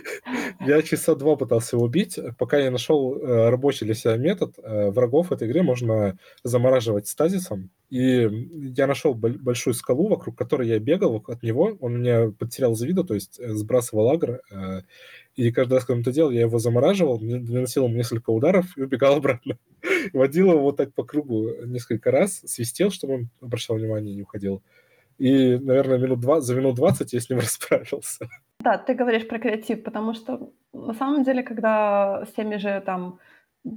[0.60, 4.56] я часа два пытался его убить, пока я нашел э, рабочий для себя метод.
[4.58, 7.70] Э, врагов в этой игре можно замораживать стазисом.
[7.88, 8.28] И
[8.76, 11.76] я нашел большую скалу, вокруг которой я бегал от него.
[11.80, 14.42] Он меня потерял из виду, то есть э, сбрасывал агро.
[14.50, 14.82] Э,
[15.34, 18.82] и каждый раз, когда он это делал, я его замораживал, наносил ему несколько ударов и
[18.82, 19.58] убегал обратно.
[20.12, 24.22] водил его вот так по кругу несколько раз, свистел, чтобы он обращал внимание и не
[24.22, 24.62] уходил.
[25.18, 28.28] И, наверное, минут два, за минут 20 я с ним расправился.
[28.60, 33.18] Да, ты говоришь про креатив, потому что на самом деле, когда с теми же там...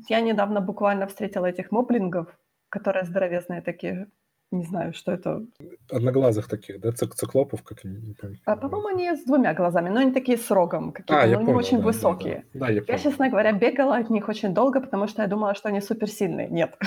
[0.10, 2.28] Я недавно буквально встретила этих моблингов,
[2.70, 4.08] которые здоровезные такие,
[4.52, 5.46] не знаю, что это.
[5.90, 6.92] Одноглазых таких, да?
[6.92, 8.16] Цик циклопов, как помню.
[8.46, 11.54] А, по-моему, они с двумя глазами, но они такие с рогом какие-то, а, но они
[11.54, 12.46] очень да, высокие.
[12.54, 12.66] Да, да.
[12.68, 15.70] да я, я, честно говоря, бегала от них очень долго, потому что я думала, что
[15.70, 16.50] они суперсильные.
[16.50, 16.78] Нет.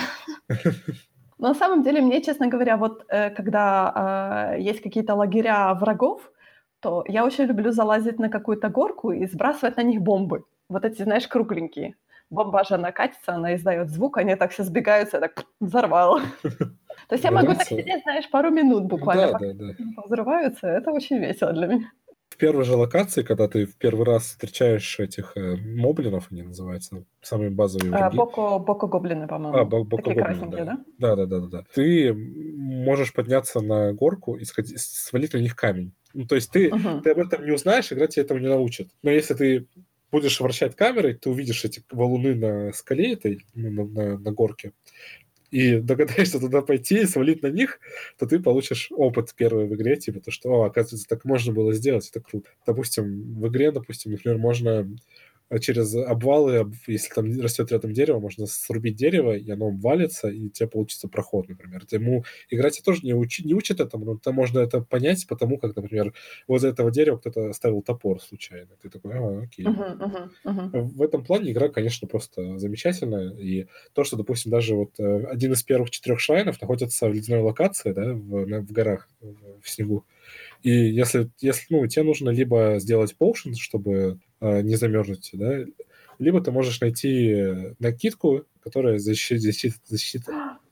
[1.41, 6.31] Но на самом деле мне, честно говоря, вот э, когда э, есть какие-то лагеря врагов,
[6.81, 10.43] то я очень люблю залазить на какую-то горку и сбрасывать на них бомбы.
[10.69, 11.95] Вот эти, знаешь, кругленькие.
[12.29, 16.21] Бомба же она катится, она издает звук, они так все сбегаются, я так взорвала.
[16.43, 20.03] То есть я могу так сидеть, знаешь, пару минут буквально, да.
[20.05, 20.67] взрываются.
[20.67, 21.91] Это очень весело для меня.
[22.41, 27.51] Первой же локации, когда ты в первый раз встречаешь этих э, моблинов, они называются, самые
[27.51, 28.17] базовые враги.
[28.17, 29.59] А, боко, боко гоблины, по-моему.
[29.59, 30.65] А, боко Такие гоблины, да.
[30.65, 30.83] да.
[30.97, 31.63] Да, да, да, да.
[31.75, 35.93] Ты можешь подняться на горку и сходить, свалить на них камень.
[36.15, 37.01] Ну, то есть ты, uh-huh.
[37.01, 38.89] ты об этом не узнаешь, игра тебя этому не научит.
[39.03, 39.67] Но если ты
[40.11, 44.73] будешь вращать камерой, ты увидишь эти валуны на скале этой, ну, на, на, на горке,
[45.51, 47.79] и догадаешься туда пойти и свалить на них,
[48.17, 51.73] то ты получишь опыт первый в игре, типа то, что, о, оказывается, так можно было
[51.73, 52.49] сделать, это круто.
[52.65, 54.87] Допустим, в игре, допустим, например, можно
[55.59, 60.49] через обвалы, если там растет рядом дерево, можно срубить дерево, и оно обвалится, и у
[60.49, 61.83] тебя получится проход, например.
[61.91, 65.57] Ему игра тебя тоже не, учи, не учит этому, но там можно это понять потому,
[65.57, 66.13] как, например,
[66.47, 68.69] возле этого дерева кто-то оставил топор случайно.
[68.81, 69.65] Ты такой, а, окей.
[69.65, 70.81] Uh-huh, uh-huh, uh-huh.
[70.81, 73.31] В этом плане игра, конечно, просто замечательная.
[73.31, 77.41] И то, что, допустим, даже вот э, один из первых четырех шрайнов находится в ледяной
[77.41, 80.05] локации, да, в, в горах, в снегу.
[80.63, 85.59] И если, если ну, тебе нужно либо сделать поушен, чтобы э, не замерзнуть, да,
[86.19, 90.23] либо ты можешь найти накидку, которая защитит, защитит, защитит,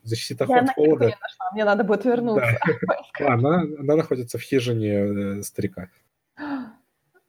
[0.04, 1.06] защитит от холода.
[1.06, 2.60] Не нашла, мне надо будет вернуться.
[3.20, 3.34] Да.
[3.34, 5.90] она, она находится в хижине э, старика.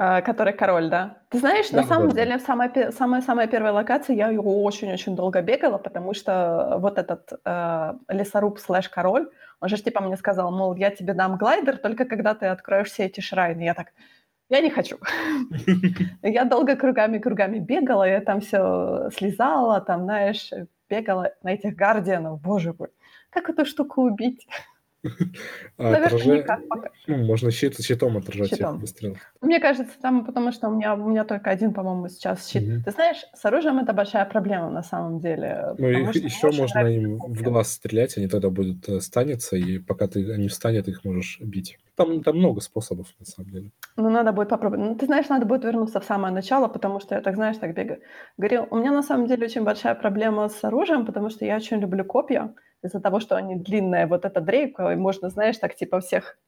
[0.03, 1.19] А, который король, да?
[1.29, 5.15] Ты знаешь, да, на самом да, деле, самая, самая, самая первая локация, я его очень-очень
[5.15, 9.29] долго бегала, потому что вот этот э, лесоруб слэш король,
[9.61, 13.05] он же типа мне сказал, мол, я тебе дам глайдер только когда ты откроешь все
[13.05, 13.61] эти шрайны.
[13.61, 13.89] Я так,
[14.49, 14.97] я не хочу.
[16.23, 20.51] Я долго кругами-кругами бегала, я там все слезала, там, знаешь,
[20.89, 22.89] бегала на этих гардианов, боже мой.
[23.29, 24.47] Как эту штуку убить?
[25.79, 26.91] Наверное, никак пока.
[27.07, 28.79] Ну, можно щит, щитом отражать щитом.
[28.79, 29.17] выстрел.
[29.41, 32.63] Мне кажется, там, потому что у меня, у меня только один, по-моему, сейчас щит.
[32.63, 32.83] Угу.
[32.85, 35.75] Ты знаешь, с оружием это большая проблема на самом деле.
[35.79, 40.07] Ну, их, еще можно им в глаз стрелять, они тогда будут э, станется, и пока
[40.07, 41.79] ты, они встанет, их можешь бить.
[41.97, 43.71] Там, там много способов, на самом деле.
[43.97, 44.87] Ну, надо будет попробовать.
[44.87, 47.75] Ну, ты знаешь, надо будет вернуться в самое начало, потому что я так, знаешь, так
[47.75, 48.01] бегаю.
[48.39, 51.79] Говорю, у меня на самом деле очень большая проблема с оружием, потому что я очень
[51.79, 56.01] люблю копья из-за того, что они длинные, вот эта дрейка, и можно, знаешь, так типа
[56.01, 56.39] всех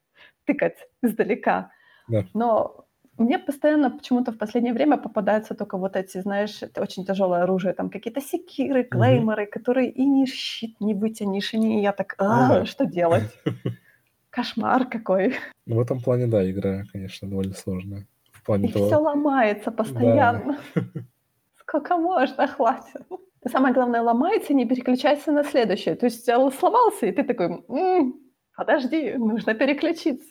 [0.44, 1.70] тыкать издалека.
[2.08, 2.24] Да.
[2.34, 2.86] Но
[3.18, 7.74] мне постоянно почему-то в последнее время попадаются только вот эти, знаешь, это очень тяжелое оружие,
[7.74, 9.50] там какие-то секиры, клейморы, mm-hmm.
[9.50, 13.30] которые и ни щит не вытянешь, и не я так, а, а что делать?
[14.30, 15.34] Кошмар какой.
[15.66, 18.06] Ну, в этом плане, да, игра, конечно, довольно сложная.
[18.30, 18.86] В плане и того...
[18.86, 20.58] все ломается постоянно.
[20.74, 20.82] Да.
[21.60, 23.02] Сколько можно, хватит.
[23.50, 25.96] Самое главное, ломается, не переключайся на следующее.
[25.96, 28.20] То есть сломался, и ты такой, м-м,
[28.56, 30.28] подожди, нужно переключиться.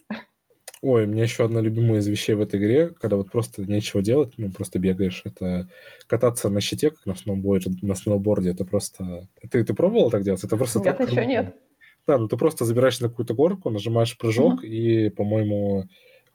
[0.82, 4.01] Ой, у меня еще одна любимая из вещей в этой игре, когда вот просто нечего
[4.01, 5.70] делать, ну, просто бегаешь, это
[6.07, 9.28] кататься на щите, как на сноуборде, на сноуборде, это просто...
[9.51, 10.43] Ты, ты пробовал так делать?
[10.43, 11.55] Это просто нет, так еще нет.
[12.07, 14.68] Да, ну ты просто забираешься на какую-то горку, нажимаешь прыжок, uh-huh.
[14.68, 15.86] и, по-моему,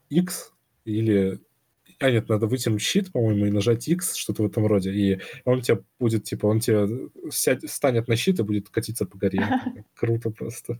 [0.09, 0.53] X
[0.85, 1.41] или
[1.99, 4.91] а, нет, надо вытянуть щит, по-моему, и нажать X, что-то в этом роде.
[4.91, 9.17] И он тебе будет, типа, он тебе сядь, станет на щит и будет катиться по
[9.17, 9.41] горе.
[9.95, 10.79] Круто просто.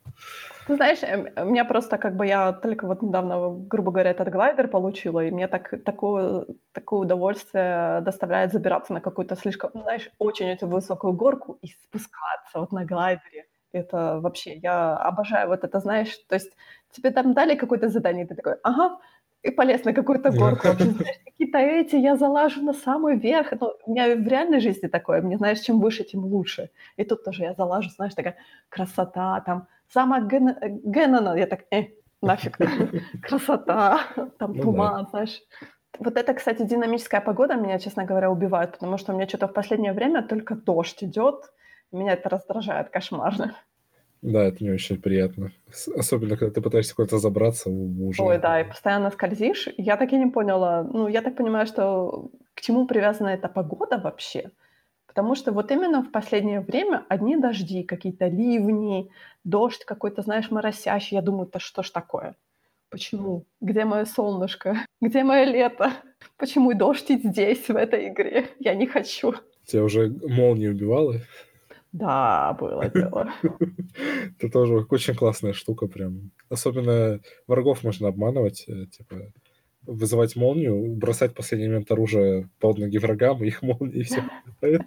[0.67, 4.29] Ты знаешь, эм, у меня просто как бы я только вот недавно, грубо говоря, этот
[4.29, 10.67] глайдер получила, и мне так, такое, такое удовольствие доставляет забираться на какую-то слишком, знаешь, очень-очень
[10.67, 13.47] высокую горку и спускаться вот на глайдере.
[13.71, 16.51] Это вообще, я обожаю вот это, знаешь, то есть
[16.91, 18.99] тебе там дали какое-то задание, ты такой, ага,
[19.43, 20.67] и полез на какую-то горку.
[21.25, 23.53] Какие-то эти, я залажу на самый верх.
[23.59, 25.21] Ну, у меня в реальной жизни такое.
[25.21, 26.69] Мне, знаешь, чем выше, тем лучше.
[26.97, 28.35] И тут тоже я залажу, знаешь, такая
[28.69, 31.37] красота, там, сама Геннона.
[31.37, 31.87] Я так, э,
[32.21, 32.57] нафиг,
[33.21, 34.01] красота,
[34.39, 35.09] там ну, туман, да.
[35.09, 35.41] знаешь.
[35.99, 39.53] Вот это, кстати, динамическая погода меня, честно говоря, убивает, потому что у меня что-то в
[39.53, 41.51] последнее время только дождь идет.
[41.91, 43.55] Меня это раздражает кошмарно.
[44.21, 45.51] Да, это не очень приятно.
[45.95, 48.21] Особенно, когда ты пытаешься куда-то забраться уже.
[48.23, 49.69] Ой, да, и постоянно скользишь.
[49.77, 50.83] Я так и не поняла.
[50.83, 54.51] Ну, я так понимаю, что к чему привязана эта погода вообще?
[55.05, 59.09] Потому что вот именно в последнее время одни дожди, какие-то ливни,
[59.43, 61.15] дождь какой-то, знаешь, моросящий.
[61.15, 62.35] Я думаю, да что ж такое?
[62.89, 63.45] Почему?
[63.61, 64.77] Где мое солнышко?
[65.01, 65.91] Где мое лето?
[66.37, 68.47] Почему дождь здесь, в этой игре?
[68.59, 69.33] Я не хочу.
[69.65, 71.15] Тебя уже молния убивала?
[71.97, 73.31] Да, было дело.
[74.39, 76.31] Это тоже очень классная штука прям.
[76.49, 79.15] Особенно врагов можно обманывать, э, типа
[79.87, 84.23] вызывать молнию, бросать последний момент оружие под ноги врагам, и их молнии и все.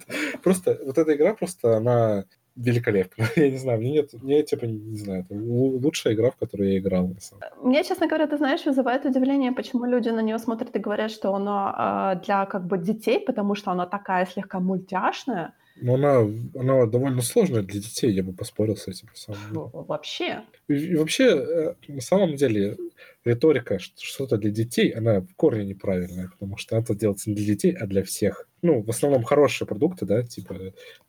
[0.43, 3.25] Просто вот эта игра просто, она великолепна.
[3.35, 6.79] Я не знаю, мне нет, мне типа, не знаю, это лучшая игра, в которую я
[6.79, 7.07] играл.
[7.07, 7.43] На самом.
[7.63, 11.33] Мне, честно говоря, ты знаешь, вызывает удивление, почему люди на нее смотрят и говорят, что
[11.33, 15.53] она э, для как бы детей, потому что она такая слегка мультяшная.
[15.81, 16.19] Но она,
[16.55, 19.09] она довольно сложная для детей, я бы поспорил с этим.
[19.51, 20.43] Ну, вообще.
[20.67, 22.77] И, и вообще, э, на самом деле,
[23.25, 27.45] риторика, что что-то для детей, она в корне неправильная, потому что это делается не для
[27.45, 28.47] детей, а для всех.
[28.63, 30.55] Ну, в основном хорошие продукты, да, типа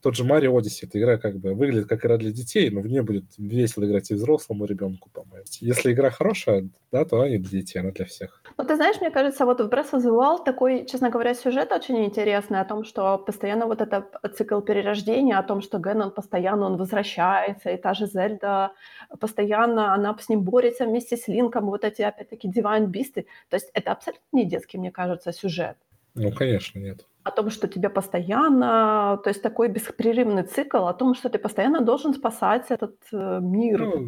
[0.01, 2.87] тот же Mario Odyssey, эта игра как бы выглядит как игра для детей, но в
[2.87, 5.45] нее будет весело играть и взрослому ребенку, по-моему.
[5.61, 8.41] Если игра хорошая, да, то она не для детей, она для всех.
[8.57, 11.73] Ну, ты знаешь, мне кажется, вот в Breath of the Wild такой, честно говоря, сюжет
[11.73, 16.11] очень интересный о том, что постоянно вот это цикл перерождения, о том, что Ген, он
[16.11, 18.73] постоянно, он возвращается, и та же Зельда
[19.21, 23.25] постоянно, она с ним борется вместе с Линком, вот эти, опять-таки, Divine Beast.
[23.49, 25.77] То есть это абсолютно не детский, мне кажется, сюжет.
[26.15, 27.07] Ну, конечно, нет.
[27.23, 31.81] О том, что тебе постоянно, то есть такой беспрерывный цикл, о том, что ты постоянно
[31.81, 33.81] должен спасать этот э, мир.
[33.81, 34.03] Ну,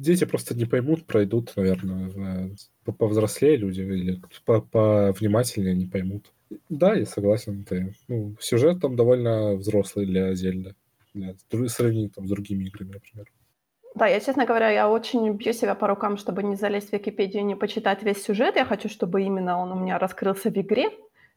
[0.00, 4.20] дети просто не поймут, пройдут, наверное, повзрослее люди или
[4.70, 6.32] повнимательнее не поймут.
[6.70, 7.64] Да, я согласен.
[7.64, 10.74] Ты, ну, сюжет там довольно взрослый для Зельда.
[11.12, 11.34] Для,
[11.68, 13.26] сравнить там с другими играми, например.
[13.98, 17.42] Да, я, честно говоря, я очень бью себя по рукам, чтобы не залезть в Википедию
[17.42, 18.54] и не почитать весь сюжет.
[18.54, 20.90] Я хочу, чтобы именно он у меня раскрылся в игре,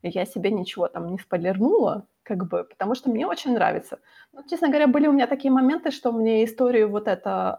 [0.04, 3.98] и я себе ничего там не спойлернула, как бы, потому что мне очень нравится.
[4.32, 7.58] Но, честно говоря, были у меня такие моменты, что мне историю вот это,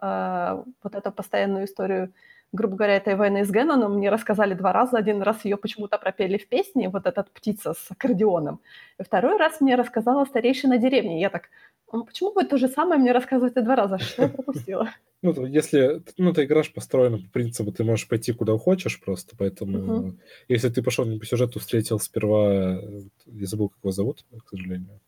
[0.64, 2.12] э, вот эту постоянную историю,
[2.52, 4.98] грубо говоря, этой войны с Генноном мне рассказали два раза.
[4.98, 8.60] Один раз ее почему-то пропели в песне, вот этот птица с аккордеоном.
[8.98, 11.18] И второй раз мне рассказала старейшина деревни.
[11.18, 11.48] Я так,
[11.90, 13.98] ну, почему вы то же самое мне рассказываете два раза?
[13.98, 14.90] Что я пропустила?
[15.24, 19.36] Ну, если, ну, эта игра же построена по принципу, ты можешь пойти куда хочешь просто,
[19.38, 20.16] поэтому
[20.48, 22.80] если ты пошел не по сюжету, встретил сперва,
[23.26, 24.98] я забыл, как его зовут, к сожалению,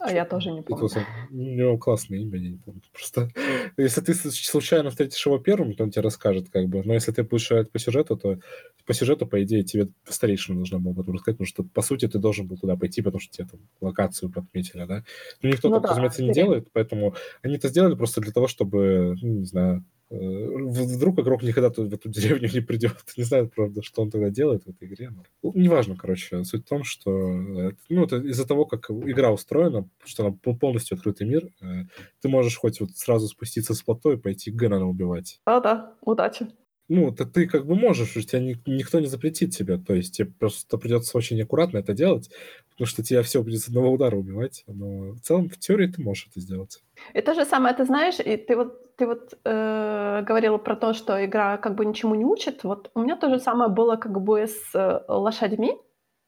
[0.00, 0.88] а я тоже не помню.
[1.30, 2.82] у него классное имя, я не помню.
[2.92, 3.30] Просто
[3.76, 6.82] если ты случайно встретишь его первым, то он тебе расскажет, как бы.
[6.84, 8.38] Но если ты будешь играть по сюжету, то
[8.86, 12.18] по сюжету, по идее, тебе старейшина должна была потом рассказать, потому что, по сути, ты
[12.18, 15.04] должен был туда пойти, потому что тебе там локацию подметили, да?
[15.42, 18.46] Но никто ну, так, да, разумеется, не делает, поэтому они это сделали просто для того,
[18.46, 22.96] чтобы, ну, не знаю, вдруг игрок никогда в эту деревню не придет.
[23.16, 25.10] Не знаю, правда, что он тогда делает в этой игре.
[25.10, 25.22] Но...
[25.42, 26.44] Ну, неважно, короче.
[26.44, 30.96] Суть в том, что э, ну, это из-за того, как игра устроена, что она полностью
[30.96, 31.84] открытый мир, э,
[32.20, 35.40] ты можешь хоть вот сразу спуститься с плато и пойти Геннона убивать.
[35.44, 36.48] А-да, удачи
[36.88, 40.30] ну, ты, ты как бы можешь, тебя ни, никто не запретит тебе, то есть тебе
[40.38, 42.30] просто придется очень аккуратно это делать,
[42.70, 46.02] потому что тебя все будет с одного удара убивать, но в целом в теории ты
[46.02, 46.82] можешь это сделать.
[47.12, 50.92] И то же самое, ты знаешь, и ты вот, ты вот э, говорила про то,
[50.92, 54.20] что игра как бы ничему не учит, вот у меня то же самое было как
[54.20, 55.78] бы с э, лошадьми,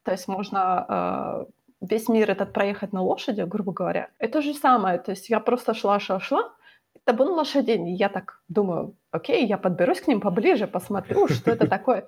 [0.04, 4.10] то есть можно э, весь мир этот проехать на лошади, грубо говоря.
[4.20, 6.52] И то же самое, то есть я просто шла-шла-шла,
[7.04, 7.78] табун лошадей.
[7.78, 12.06] И я так думаю, окей, я подберусь к ним поближе, посмотрю, что это такое.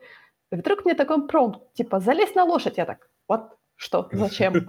[0.52, 2.78] И вдруг мне такой промпт, типа, залезь на лошадь.
[2.78, 4.68] Я так, вот, что, зачем?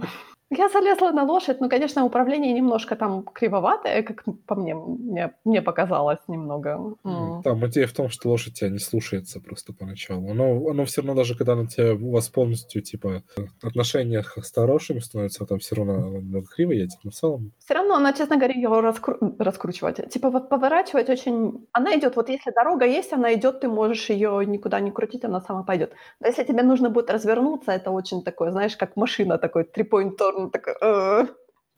[0.58, 5.62] Я залезла на лошадь, ну, конечно, управление немножко там кривоватое, как по мне, мне, мне
[5.62, 6.96] показалось немного.
[7.04, 7.42] Mm.
[7.44, 10.30] Там идея в том, что лошадь тебя не слушается просто поначалу.
[10.30, 13.24] Оно, оно все равно даже, когда на тебя, у вас полностью, типа,
[13.64, 17.52] отношения с хорошими становятся, там все равно немного криво едет, но в целом...
[17.60, 19.18] Все равно она, честно говоря, его раскру...
[19.40, 20.10] раскручивать.
[20.10, 21.68] Типа, вот поворачивать очень...
[21.72, 25.42] Она идет, вот если дорога есть, она идет, ты можешь ее никуда не крутить, она
[25.42, 25.94] сама пойдет.
[26.20, 30.43] Но если тебе нужно будет развернуться, это очень такое, знаешь, как машина такой, три-point turn
[30.44, 31.26] он такой, «Э».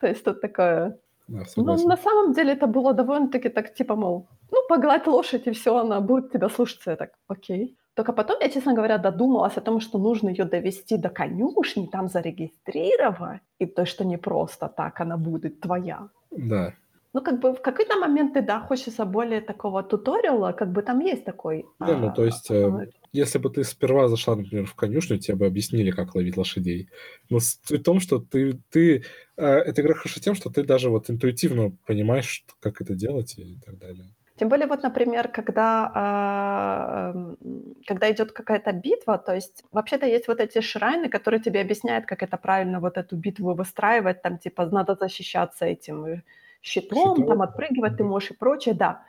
[0.00, 0.98] то есть тут такое...
[1.28, 5.50] Да, Но на самом деле это было довольно-таки так, типа, мол, ну, погладь лошадь, и
[5.50, 6.90] все, она будет тебя слушаться.
[6.90, 7.76] Я так, окей.
[7.94, 12.08] Только потом я, честно говоря, додумалась о том, что нужно ее довести до конюшни, там
[12.08, 16.08] зарегистрировать, и то, что не просто так она будет твоя.
[16.30, 16.72] Да.
[17.12, 21.00] Ну, как бы в какой-то момент ты, да, хочется более такого туториала, как бы там
[21.00, 21.64] есть такой...
[21.80, 25.46] Не, ну, то есть, э, если бы ты сперва зашла, например, в конюшню, тебе бы
[25.46, 26.88] объяснили, как ловить лошадей.
[27.30, 29.04] Но суть в том, что ты, ты
[29.36, 33.58] э, эта игра хороша тем, что ты даже вот интуитивно понимаешь, как это делать и
[33.64, 34.06] так далее.
[34.38, 37.14] Тем более, вот, например, когда, а,
[37.86, 42.22] когда идет какая-то битва, то есть вообще-то есть вот эти шрайны, которые тебе объясняют, как
[42.22, 46.22] это правильно вот эту битву выстраивать, там типа надо защищаться этим э,
[46.60, 47.26] щитом, Щитом?
[47.26, 49.02] там отпрыгивать ты можешь и прочее, да.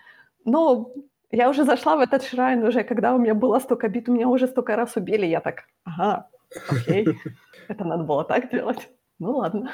[0.45, 0.93] Но
[1.31, 4.27] я уже зашла в этот шрайн уже, когда у меня было столько бит, у меня
[4.27, 6.29] уже столько раз убили, я так, ага,
[6.69, 7.07] окей,
[7.67, 8.89] это надо было так делать.
[9.19, 9.73] Ну ладно.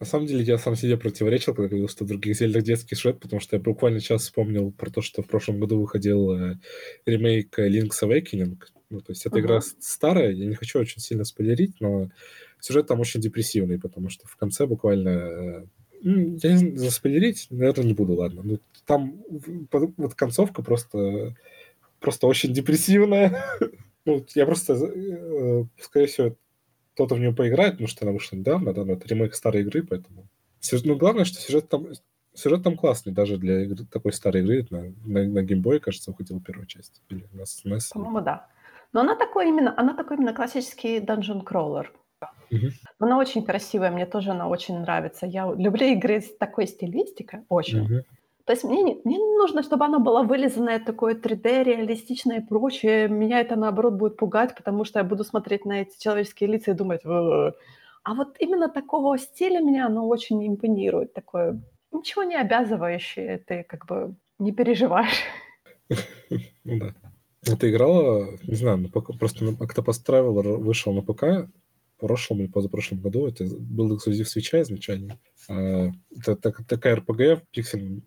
[0.00, 3.20] На самом деле, я сам себе противоречил, когда говорил, что в других зельдах детский сюжет,
[3.20, 6.58] потому что я буквально сейчас вспомнил про то, что в прошлом году выходил э,
[7.04, 8.56] ремейк Link's Awakening.
[8.88, 9.40] Ну, то есть эта uh-huh.
[9.42, 12.08] игра старая, я не хочу очень сильно спойлерить, но
[12.60, 15.68] сюжет там очень депрессивный, потому что в конце буквально...
[16.04, 18.42] Э, я не знаю, заспойлерить, наверное, не буду, ладно.
[18.42, 19.22] Но там
[19.96, 21.34] вот концовка просто,
[22.00, 23.42] просто очень депрессивная.
[24.04, 26.36] ну, я просто, э, скорее всего,
[26.94, 29.82] кто-то в нее поиграет, потому что она вышла недавно, да, но это ремейк старой игры,
[29.82, 30.28] поэтому...
[30.84, 31.86] Ну, главное, что сюжет там,
[32.34, 34.66] сюжет там классный, даже для игры, такой старой игры.
[34.70, 37.02] На, на, на геймбой, кажется, выходила первая часть.
[37.08, 37.92] Или на SNES.
[37.92, 38.46] По-моему, да.
[38.92, 41.86] Но она такой именно, она такой именно классический dungeon crawler.
[42.50, 42.66] Угу.
[42.98, 45.26] Она очень красивая, мне тоже она очень нравится.
[45.26, 47.82] Я люблю игры с такой стилистикой, очень.
[47.82, 48.04] Угу.
[48.44, 52.44] То есть мне не, мне не нужно, чтобы оно было вылизанное, такое 3D, реалистичное и
[52.44, 53.08] прочее.
[53.08, 56.74] Меня это, наоборот, будет пугать, потому что я буду смотреть на эти человеческие лица и
[56.74, 57.02] думать...
[58.02, 61.12] А вот именно такого стиля меня оно очень импонирует.
[61.12, 61.60] Такое
[61.92, 65.22] ничего не обязывающее, ты как бы не переживаешь.
[66.64, 66.94] Ну да.
[67.50, 71.50] А ты играла, не знаю, просто Traveler вышел на ПК
[72.00, 73.26] прошлом или позапрошлом году.
[73.26, 75.18] Это был эксклюзив свеча изначально.
[75.48, 78.02] А, это такая RPG, пиксель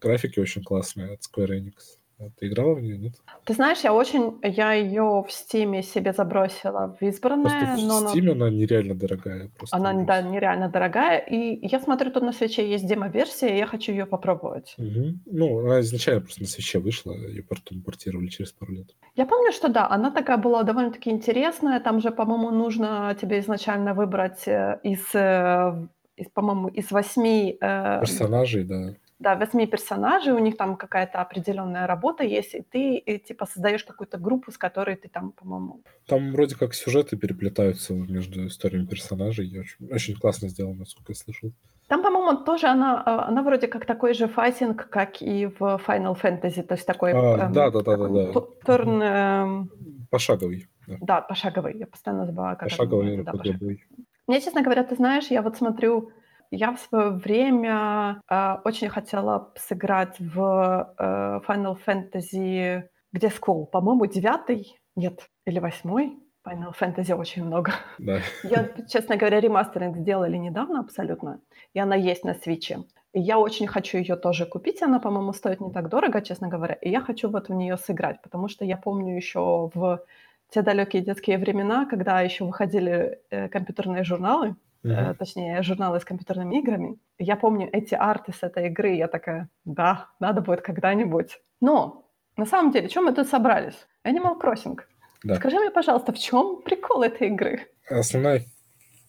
[0.00, 1.98] графики очень классные от Square Enix.
[2.22, 3.14] А ты играла в нее, нет?
[3.44, 4.38] Ты знаешь, я очень...
[4.42, 7.66] Я ее в Стиме себе забросила в избранное.
[7.66, 8.46] Просто но в Стиме она...
[8.46, 9.50] она нереально дорогая.
[9.56, 11.18] Просто она, да, нереально дорогая.
[11.18, 14.74] И я смотрю, тут на свече есть демо-версия, и я хочу ее попробовать.
[14.78, 15.04] Угу.
[15.26, 18.94] Ну, она изначально просто на свече вышла, ее потом портировали через пару лет.
[19.16, 21.80] Я помню, что да, она такая была довольно-таки интересная.
[21.80, 27.58] Там же, по-моему, нужно тебе изначально выбрать э, из, э, из по-моему, из восьми...
[27.60, 28.00] Э...
[28.00, 33.18] Персонажей, да да, восьми персонажей, у них там какая-то определенная работа есть, и ты и,
[33.18, 35.80] типа создаешь какую-то группу, с которой ты там, по-моему...
[36.06, 41.16] Там вроде как сюжеты переплетаются между историями персонажей, я очень, очень классно сделано, насколько я
[41.16, 41.52] слышал.
[41.88, 46.20] Там, по-моему, тоже она, а, она вроде как такой же файтинг, как и в Final
[46.20, 47.12] Fantasy, то есть такой...
[47.12, 48.40] А, эм, да, да, да, да, да.
[48.64, 49.02] Турн...
[49.02, 49.70] Эм...
[50.10, 50.68] Пошаговый.
[50.86, 50.96] Да.
[51.00, 51.78] да, пошаговый.
[51.78, 53.84] Я постоянно забываю, как пошаговый, это пошаговый.
[54.26, 56.10] Мне, честно говоря, ты знаешь, я вот смотрю
[56.52, 62.82] я в свое время э, очень хотела сыграть в э, Final Fantasy,
[63.12, 66.18] где School, по-моему, девятый, нет, или восьмой.
[66.46, 67.72] Final Fantasy очень много.
[67.98, 68.18] Да.
[68.42, 71.40] Я, честно говоря, ремастеринг сделали недавно абсолютно,
[71.72, 72.84] и она есть на свече.
[73.14, 76.74] И я очень хочу ее тоже купить, она, по-моему, стоит не так дорого, честно говоря,
[76.74, 80.04] и я хочу вот в нее сыграть, потому что я помню еще в
[80.50, 85.14] те далекие детские времена, когда еще выходили э, компьютерные журналы, uh-huh.
[85.14, 86.98] точнее, журналы с компьютерными играми.
[87.18, 91.40] Я помню эти арты с этой игры, я такая, да, надо будет когда-нибудь.
[91.60, 93.86] Но на самом деле, чем мы тут собрались?
[94.04, 94.78] Animal Crossing.
[95.24, 95.36] Да.
[95.36, 97.60] Скажи мне, пожалуйста, в чем прикол этой игры?
[97.88, 98.44] Основная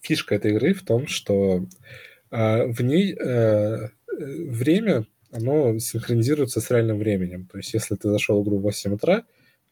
[0.00, 1.66] фишка этой игры в том, что
[2.30, 7.46] э, в ней э, время, оно синхронизируется с реальным временем.
[7.50, 9.24] То есть, если ты зашел в игру в 8 утра,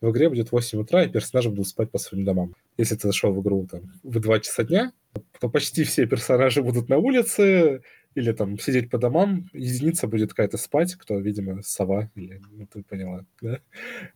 [0.03, 2.55] в игре будет 8 утра, и персонажи будут спать по своим домам.
[2.77, 4.93] Если ты зашел в игру там, в 2 часа дня,
[5.41, 7.83] то почти все персонажи будут на улице
[8.15, 9.49] или там сидеть по домам.
[9.55, 13.61] Единица будет какая-то спать, кто, видимо, сова, или, ну, ты поняла, да?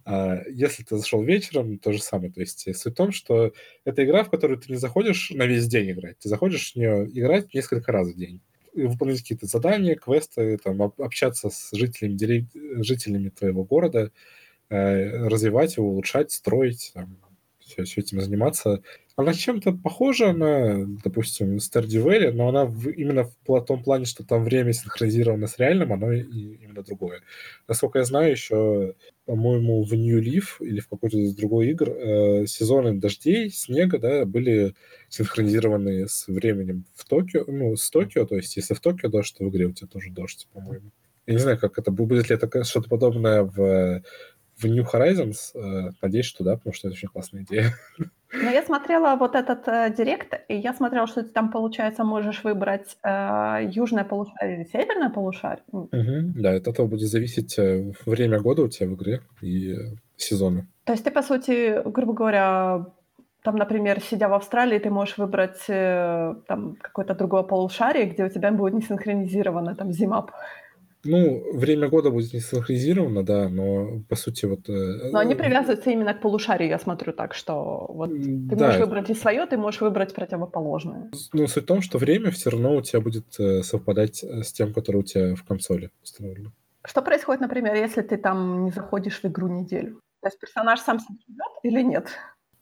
[0.05, 2.33] А если ты зашел вечером, то же самое.
[2.33, 3.53] То есть суть в том, что
[3.85, 6.19] это игра, в которую ты не заходишь на весь день играть.
[6.19, 8.41] Ты заходишь в нее играть несколько раз в день
[8.75, 12.47] выполнять какие-то задания, квесты, там, общаться с жителями,
[12.83, 14.13] жителями твоего города,
[14.69, 17.19] развивать его, улучшать, строить, там,
[17.67, 18.83] все, все этим заниматься.
[19.17, 24.25] Она чем-то похожа на, допустим, Stardew Valley, но она в, именно в том плане, что
[24.25, 27.23] там время синхронизировано с реальным, оно и, именно другое.
[27.67, 28.95] Насколько я знаю, еще,
[29.25, 34.27] по-моему, в New Leaf или в какой-то из другой игр э, сезоны дождей, снега, да,
[34.27, 34.75] были
[35.09, 39.45] синхронизированы с временем в Токио, ну, с Токио, то есть если в Токио дождь, то
[39.45, 40.93] в игре у тебя тоже дождь, по-моему.
[41.27, 44.03] Я не знаю, как это будет ли это что-то подобное в
[44.57, 45.55] в New Horizons.
[45.55, 47.73] Э, надеюсь, что да, потому что это очень классная идея.
[48.33, 52.45] Ну, я смотрела вот этот э, директ, и я смотрела, что ты там, получается, можешь
[52.45, 55.63] выбрать э, южное полушарие или северное полушарие.
[55.71, 59.77] Угу, да, от этого будет зависеть э, время года у тебя в игре и
[60.17, 60.67] сезоны.
[60.85, 62.87] То есть ты, по сути, грубо говоря,
[63.43, 68.29] там, например, сидя в Австралии, ты можешь выбрать э, там какое-то другое полушарие, где у
[68.29, 70.27] тебя будет не синхронизировано там зима
[71.07, 74.69] Ну, время года будет не синхронизировано, да, но по сути вот...
[74.69, 78.67] э, Но они э, привязываются именно к полушарию, я смотрю так, что вот ты Да,
[78.67, 81.11] можешь выбрать и свое, ты можешь выбрать противоположное.
[81.33, 84.73] ну, суть в том, что время все равно у тебя будет э, совпадать с тем,
[84.73, 86.53] которое у тебя в консоли установлено.
[86.85, 90.01] Что происходит, например, если ты там не заходишь в игру неделю?
[90.23, 92.09] То есть персонаж сам живет или нет?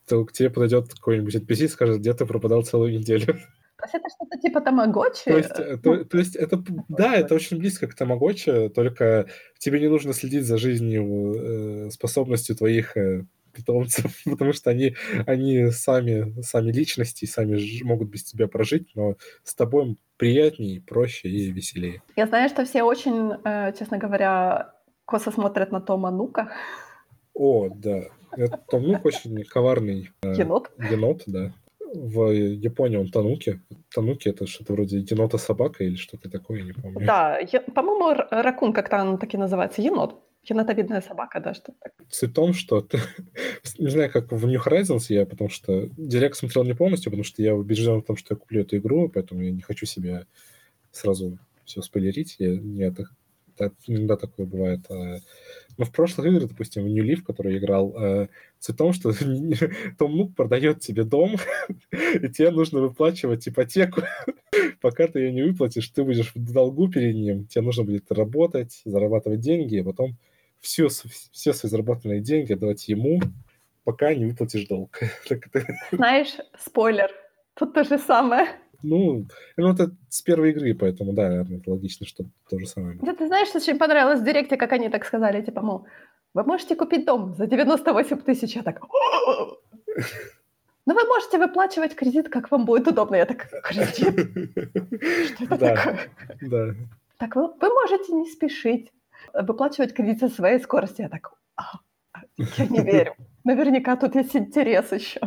[0.08, 3.36] То к тебе подойдет какой-нибудь NPC и скажет, где ты пропадал целую неделю.
[3.84, 5.24] То есть это что-то типа тамагочи?
[5.24, 9.26] То есть, э, Ну, то, то есть это, да, это очень близко к тамагочи, только
[9.58, 11.34] тебе не нужно следить за жизнью,
[11.86, 18.24] э, способностью твоих э, питомцев, потому что они, они сами, сами личности, сами могут без
[18.24, 22.02] тебя прожить, но с тобой приятнее, проще и веселее.
[22.16, 23.32] Я знаю, что все очень,
[23.76, 24.72] честно говоря,
[25.04, 26.52] косо смотрят на Тома Нука,
[27.34, 28.04] О, да,
[28.36, 30.70] это Том Нук очень коварный енот.
[30.78, 31.52] енот, да.
[31.94, 33.60] В Японии он тануки.
[33.94, 37.06] Тануки это что-то вроде енота-собака или что-то такое, я не помню.
[37.06, 40.20] Да, е- по-моему, ракун как-то он так и называется, енот.
[40.42, 41.92] Енотовидная собака, да, что так.
[42.10, 42.98] Суть в том, что ты,
[43.78, 47.42] не знаю, как в New Horizons я, потому что Директ смотрел не полностью, потому что
[47.42, 50.26] я убежден в том, что я куплю эту игру, поэтому я не хочу себе
[50.90, 52.36] сразу все спойлерить.
[52.38, 52.82] Я, не
[53.86, 54.80] иногда такое бывает.
[54.90, 55.18] а.
[55.76, 58.28] Но в прошлых играх, допустим, в New Leaf, который я играл, э,
[58.60, 59.12] суть в том, что
[59.98, 61.36] Том Нук продает тебе дом,
[61.90, 64.02] и тебе нужно выплачивать ипотеку.
[64.80, 67.46] Пока ты ее не выплатишь, ты будешь в долгу перед ним.
[67.46, 70.16] Тебе нужно будет работать, зарабатывать деньги, а потом
[70.60, 73.20] все, все свои заработанные деньги отдавать ему,
[73.84, 75.00] пока не выплатишь долг.
[75.92, 77.10] Знаешь, спойлер,
[77.54, 78.48] тут то же самое.
[78.84, 79.26] Ну,
[79.56, 82.98] ну, это с первой игры, поэтому, да, наверное, это логично, что то же самое.
[83.02, 85.86] Да, ты знаешь, что очень понравилось в Директе, как они так сказали, типа, мол,
[86.34, 88.56] вы можете купить дом за 98 тысяч.
[88.56, 88.80] Я так,
[90.86, 93.16] но вы можете выплачивать кредит, как вам будет удобно.
[93.16, 93.96] Я так, кредит?
[95.34, 95.74] Что это Да.
[95.76, 95.98] такое?
[96.42, 96.74] Да.
[97.18, 98.92] Так, вы, можете не спешить
[99.32, 101.00] выплачивать кредит со своей скорости.
[101.02, 101.78] Я так, «А,
[102.12, 103.14] а, я не верю.
[103.44, 105.20] Наверняка тут есть интерес еще.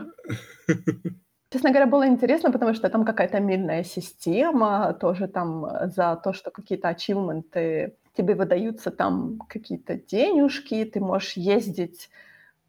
[1.49, 6.33] Честно говоря, было интересно, потому что там какая-то мильная система, тоже там э, за то,
[6.33, 12.09] что какие-то ачивменты тебе выдаются там какие-то денежки, ты можешь ездить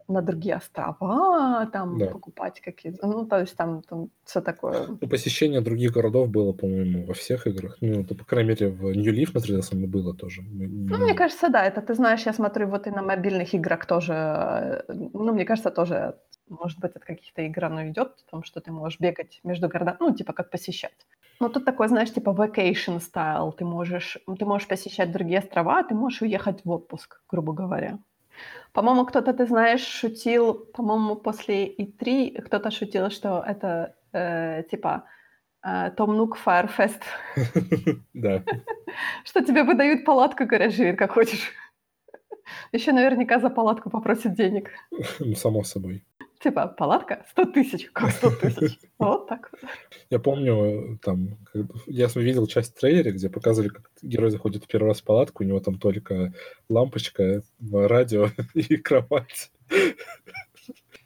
[0.09, 2.07] на другие острова, там Да.
[2.07, 4.87] покупать какие-то, ну, то есть там, там все такое.
[5.01, 7.77] Ну, посещение других городов было, по-моему, во всех играх.
[7.81, 10.43] Ну, это, по крайней мере, в New Leaf на 3DS оно было тоже.
[10.43, 10.67] Ну,
[10.97, 14.13] мы- мне кажется, да, это ты знаешь, я смотрю вот и на мобильных играх тоже,
[14.13, 16.15] э, ну, мне кажется, тоже,
[16.49, 20.15] может быть, от каких-то игр оно идет, потому что ты можешь бегать между городами, ну,
[20.15, 21.07] типа как посещать.
[21.41, 25.95] Но тут такой, знаешь, типа vacation style, ты можешь, ты можешь посещать другие острова, ты
[25.95, 27.99] можешь уехать в отпуск, грубо говоря.
[28.73, 35.05] По-моему, кто-то, ты знаешь, шутил, по-моему, после E3 кто-то шутил, что это э, типа
[35.65, 37.03] э, Том Нук Firefest,
[38.15, 38.43] Да.
[39.25, 41.53] что тебе выдают палатку, говорят, живи как хочешь.
[42.73, 44.71] Еще наверняка за палатку попросят денег.
[45.21, 46.05] Ну, само собой.
[46.41, 47.25] Типа, палатка?
[47.31, 47.91] 100 тысяч.
[47.93, 48.79] Как 100 тысяч?
[48.99, 49.51] Вот так.
[50.11, 51.39] Я помню, там,
[51.87, 55.43] я видел часть в трейлере, где показывали, как герой заходит в первый раз в палатку,
[55.43, 56.33] у него там только
[56.69, 59.51] лампочка, радио и кровать.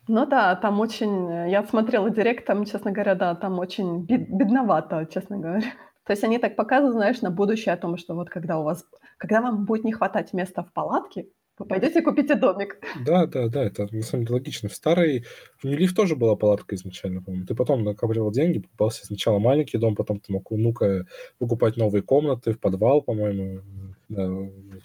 [0.08, 1.48] Ну да, там очень...
[1.50, 5.72] Я смотрела директ, там, честно говоря, да, там очень бед- бедновато, честно говоря.
[6.04, 8.84] То есть они так показывают, знаешь, на будущее о том, что вот когда у вас...
[9.18, 11.28] Когда вам будет не хватать места в палатке,
[11.58, 12.78] вы пойдете и купите домик.
[13.04, 14.68] Да, да, да, это на самом деле логично.
[14.68, 15.24] В старой,
[15.62, 17.46] в Leaf тоже была палатка изначально, по-моему.
[17.46, 21.06] Ты потом накапливал деньги, покупал себе сначала маленький дом, потом ты мог у внука
[21.38, 23.60] покупать новые комнаты в подвал, по-моему.
[24.08, 24.30] Да,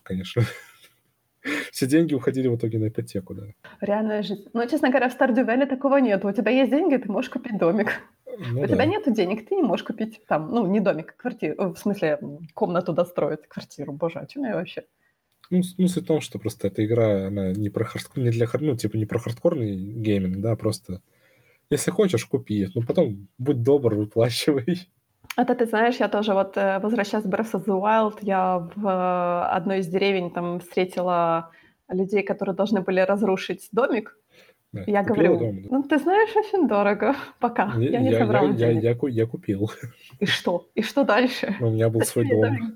[0.03, 0.43] конечно.
[1.72, 3.43] Все деньги уходили в итоге на ипотеку, да.
[3.82, 4.45] Реальная жизнь.
[4.53, 6.26] Но, честно говоря, в Stardew Valley такого нет.
[6.26, 8.01] У тебя есть деньги, ты можешь купить домик.
[8.39, 8.68] Ну, У да.
[8.68, 11.78] тебя нет денег, ты не можешь купить там, ну, не домик, а квартиру, э, в
[11.78, 12.20] смысле,
[12.53, 13.93] комнату достроить, квартиру.
[13.93, 14.84] Боже, о чем я вообще?
[15.49, 18.47] Ну, с- ну, в том, что просто эта игра, она не про хардкор, не для
[18.59, 21.01] ну, типа не про хардкорный гейминг, да, просто
[21.69, 24.89] если хочешь, купи, ну, потом будь добр, выплачивай.
[25.35, 28.87] Это ты знаешь, я тоже вот, э, возвращаясь в Breath of the Wild, я в
[28.87, 31.51] э, одной из деревень там встретила
[31.89, 34.17] людей, которые должны были разрушить домик.
[34.74, 34.84] Да.
[34.86, 35.68] Я Купила говорю, дом, да.
[35.72, 37.15] ну ты знаешь, очень дорого.
[37.39, 37.74] Пока.
[37.78, 38.84] Я, Я не я- собрала я- я- денег.
[38.84, 39.72] я ку- я купил.
[40.20, 40.68] И что?
[40.76, 41.55] И что дальше?
[41.61, 42.76] У меня был свой дом.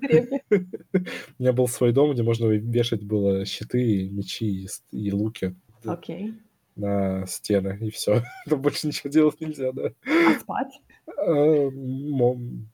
[0.50, 6.34] У меня был свой дом, где можно вешать было щиты, мечи и, луки Окей.
[6.76, 8.22] на стены, и все.
[8.48, 9.90] Там больше ничего делать нельзя, да.
[10.06, 10.80] А спать?
[11.06, 11.68] А,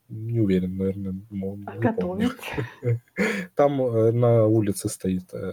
[0.08, 1.14] не уверен, наверное.
[1.66, 2.30] А готовить?
[3.56, 5.32] Там э, на улице стоит.
[5.34, 5.52] э,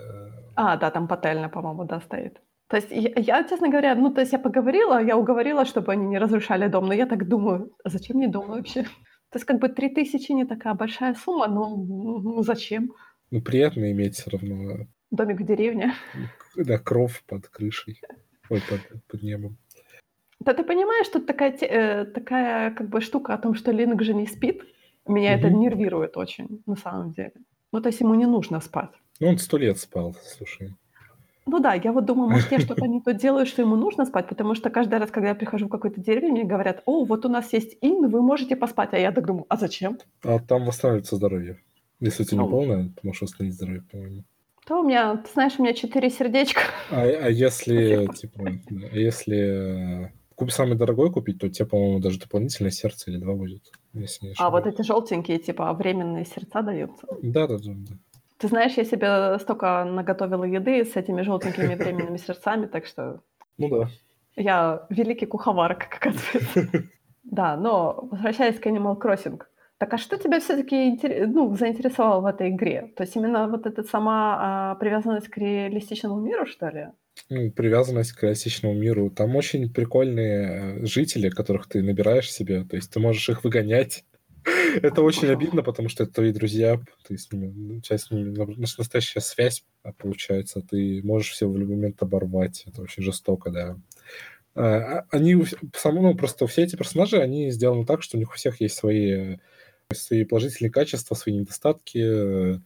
[0.55, 2.39] А, да, там пательня, по-моему, да, стоит.
[2.68, 6.07] То есть я, я, честно говоря, ну, то есть я поговорила, я уговорила, чтобы они
[6.07, 8.84] не разрушали дом, но я так думаю, а зачем мне дом вообще?
[9.32, 12.93] То есть как бы 3000 не такая большая сумма, но ну, зачем?
[13.32, 14.88] Ну, приятно иметь все равно...
[15.11, 15.93] Домик в деревне.
[16.55, 18.01] Да, кров под крышей.
[18.49, 19.57] Ой, под, под небом.
[20.39, 24.13] Да ты понимаешь, тут такая, э, такая как бы штука о том, что Линк же
[24.13, 24.63] не спит.
[25.07, 25.39] Меня угу.
[25.39, 27.34] это нервирует очень, на самом деле.
[27.72, 28.91] Ну, то есть ему не нужно спать.
[29.20, 30.74] Ну, он сто лет спал, слушай.
[31.47, 34.27] Ну да, я вот думаю, может, я что-то не то делаю, что ему нужно спать,
[34.27, 37.29] потому что каждый раз, когда я прихожу в какой-то деревню, мне говорят, о, вот у
[37.29, 38.93] нас есть ин, вы можете поспать.
[38.93, 39.99] А я так думаю, а зачем?
[40.23, 41.59] А там восстанавливается здоровье.
[41.99, 44.23] Если у тебя не полное, то можешь восстановить здоровье, по-моему.
[44.65, 46.61] То у меня, ты знаешь, у меня четыре сердечка.
[46.89, 48.43] А, а если, типа,
[48.91, 53.71] а если купи самый дорогой купить, то тебе, по-моему, даже дополнительное сердце или два будет.
[53.93, 57.05] Если не а вот эти желтенькие, типа, временные сердца даются?
[57.21, 57.73] Да, да, да.
[57.75, 57.95] да.
[58.45, 63.21] Ты знаешь, я себе столько наготовила еды с этими желтенькими временными сердцами, так что...
[63.57, 63.87] Ну да.
[64.35, 66.83] Я великий куховар, как оказывается.
[67.23, 69.41] Да, но возвращаясь к Animal Crossing.
[69.79, 70.91] Так а что тебя все-таки
[71.25, 72.93] ну, заинтересовало в этой игре?
[72.95, 77.49] То есть именно вот эта сама а, привязанность к реалистичному миру, что ли?
[77.49, 79.09] Привязанность к реалистичному миру.
[79.09, 82.63] Там очень прикольные э, жители, которых ты набираешь себе.
[82.63, 84.05] То есть ты можешь их выгонять
[84.81, 89.21] это очень обидно, потому что это твои друзья, ты с ними, ну, с ними настоящая
[89.21, 93.77] связь а, получается, ты можешь все в любой момент оборвать, это очень жестоко, да.
[94.55, 98.35] А, а, они, ну, просто все эти персонажи, они сделаны так, что у них у
[98.35, 99.37] всех есть свои,
[99.93, 102.59] свои положительные качества, свои недостатки,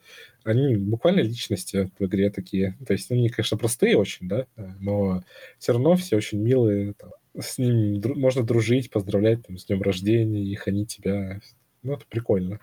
[0.46, 2.78] они буквально личности в игре такие.
[2.88, 4.48] То есть они, конечно, простые очень, да,
[4.80, 5.22] но
[5.58, 6.96] все равно все очень милые.
[7.38, 11.42] С ними можно дружить, поздравлять там, с днем рождения, их они тебя
[11.84, 12.60] ну, это прикольно.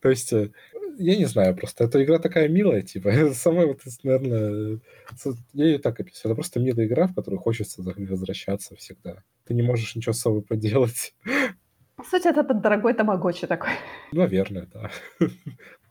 [0.00, 0.50] То есть, э,
[0.98, 4.80] я не знаю, просто эта игра такая милая, типа, самая вот, наверное,
[5.52, 9.22] я ее так описываю, это просто милая игра, в которую хочется возвращаться всегда.
[9.44, 11.14] Ты не можешь ничего с собой поделать.
[11.96, 13.70] По сути, это дорогой тамагочи такой.
[14.12, 14.90] Наверное, да.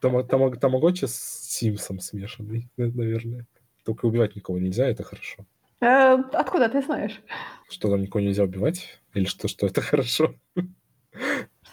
[0.00, 3.46] Тамагочи с Симсом смешанный, наверное.
[3.84, 5.46] Только убивать никого нельзя, это хорошо.
[5.80, 7.20] Э, откуда ты знаешь?
[7.70, 9.00] Что там никого нельзя убивать?
[9.14, 10.34] Или что, что это хорошо?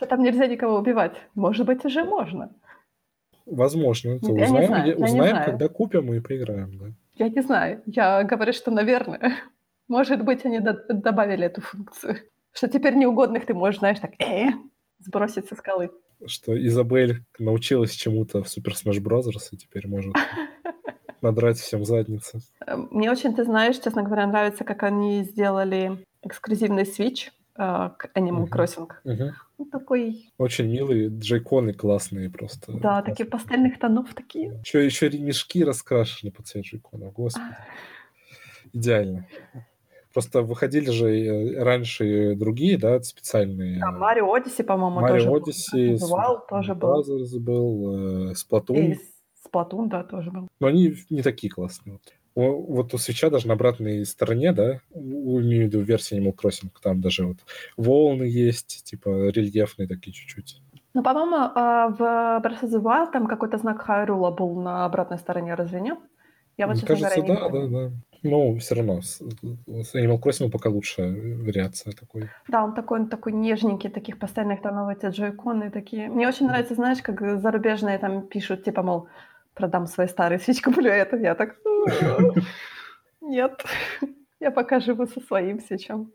[0.02, 1.12] Что там нельзя никого убивать.
[1.36, 2.50] Может быть, уже можно.
[3.46, 4.16] Возможно.
[4.16, 6.78] Это я узнаем, знаю, узнаем когда купим и поиграем.
[6.80, 6.86] Да.
[7.18, 7.84] Я не знаю.
[7.86, 9.36] Я говорю, что, наверное.
[9.88, 12.18] Может быть, они добавили эту функцию.
[12.52, 14.50] Что теперь неугодных ты можешь, знаешь, так э,
[15.00, 15.92] сбросить со скалы.
[16.26, 19.30] Что Изабель научилась чему-то в Super Smash Bros.
[19.52, 20.16] и теперь может
[21.22, 22.40] надрать всем задницы.
[22.90, 28.90] Мне очень, ты знаешь, честно говоря, нравится, как они сделали эксклюзивный Switch к Animal Crossing.
[29.06, 29.32] Uh-huh.
[29.58, 30.32] Ну, такой...
[30.38, 32.74] Очень милые, джейконы классные просто.
[32.74, 34.60] Да, такие пастельных тонов такие.
[34.64, 37.56] Еще, еще ремешки раскрашены под цвет джейкона, господи.
[38.74, 39.28] Идеально.
[40.14, 43.80] Просто выходили же э, раньше другие, да, специальные.
[43.80, 46.40] Да, Марио Одиссе, по-моему, Марио тоже Одиссе, был.
[46.50, 47.40] тоже был.
[47.40, 48.96] был, Сплатун.
[49.44, 50.48] Сплатун, да, тоже был.
[50.60, 51.94] Но они не такие классные.
[51.94, 52.02] Вот
[52.36, 56.70] вот у свеча даже на обратной стороне, да, у, имею в виду версии Animal Crossing,
[56.82, 57.38] там даже вот
[57.78, 60.62] волны есть, типа рельефные такие чуть-чуть.
[60.94, 62.02] Ну, по-моему, а, в
[62.46, 66.00] Breath of the Wild там какой-то знак Хайрула был на обратной стороне, разве нет?
[66.58, 67.92] Я вот, Мне кажется, говоря, да, да, да.
[68.24, 72.30] Но все равно с, Animal Crossing пока лучшая вариация такой.
[72.48, 76.08] Да, он такой, он такой нежненький, таких постоянных тонов, эти джойконы такие.
[76.08, 79.08] Мне очень нравится, знаешь, как зарубежные там пишут, типа, мол,
[79.54, 81.20] продам свои старые свечкомулеты.
[81.22, 81.56] Я так,
[83.22, 83.64] нет,
[84.40, 86.12] я пока живу со своим свечом.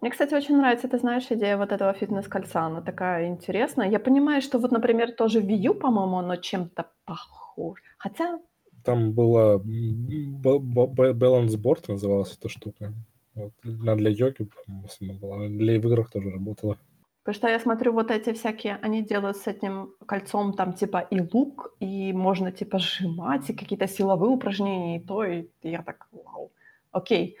[0.00, 3.90] Мне, кстати, очень нравится, ты знаешь, идея вот этого фитнес-кольца, она такая интересная.
[3.90, 7.82] Я понимаю, что вот, например, тоже Wii U, по-моему, оно чем-то похоже.
[7.96, 8.38] Хотя...
[8.84, 12.92] Там была Balance Board называлась эта штука.
[13.34, 13.52] Вот.
[13.64, 15.48] Она для йоги, по-моему, была.
[15.48, 16.78] Для в играх тоже работала.
[17.26, 21.20] Потому что я смотрю, вот эти всякие, они делают с этим кольцом там типа и
[21.20, 26.52] лук, и можно типа сжимать, и какие-то силовые упражнения, и то, и я так, вау,
[26.92, 27.36] окей.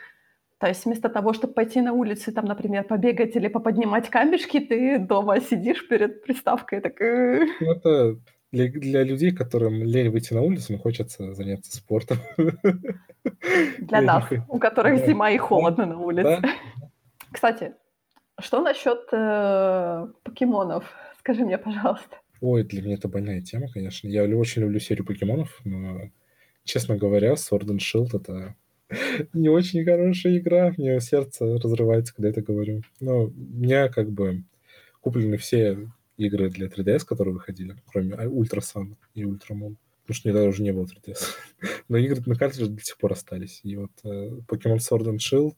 [0.58, 4.98] То есть вместо того, чтобы пойти на улицу, там, например, побегать или поподнимать камешки, ты
[4.98, 6.98] дома сидишь перед приставкой, так...
[7.60, 8.18] Ну, это
[8.50, 12.18] для, для людей, которым лень выйти на улицу, но хочется заняться спортом.
[13.78, 16.42] Для нас, у которых зима и холодно на улице.
[17.30, 17.74] Кстати,
[18.40, 20.84] что насчет э, покемонов?
[21.18, 22.18] Скажи мне, пожалуйста.
[22.40, 24.08] Ой, для меня это больная тема, конечно.
[24.08, 26.10] Я очень люблю серию покемонов, но,
[26.64, 28.54] честно говоря, Sword and Shield— это
[29.32, 30.72] не очень хорошая игра.
[30.76, 32.82] Мне сердце разрывается, когда это говорю.
[33.00, 34.44] Но у меня как бы
[35.00, 39.76] куплены все игры для 3DS, которые выходили, кроме Ultra Sun и Ultra Moon.
[40.02, 41.18] Потому что меня уже не было 3DS.
[41.88, 43.60] Но игры на картридже до сих пор остались.
[43.64, 45.56] И вот э, Pokemon Sword and Shield...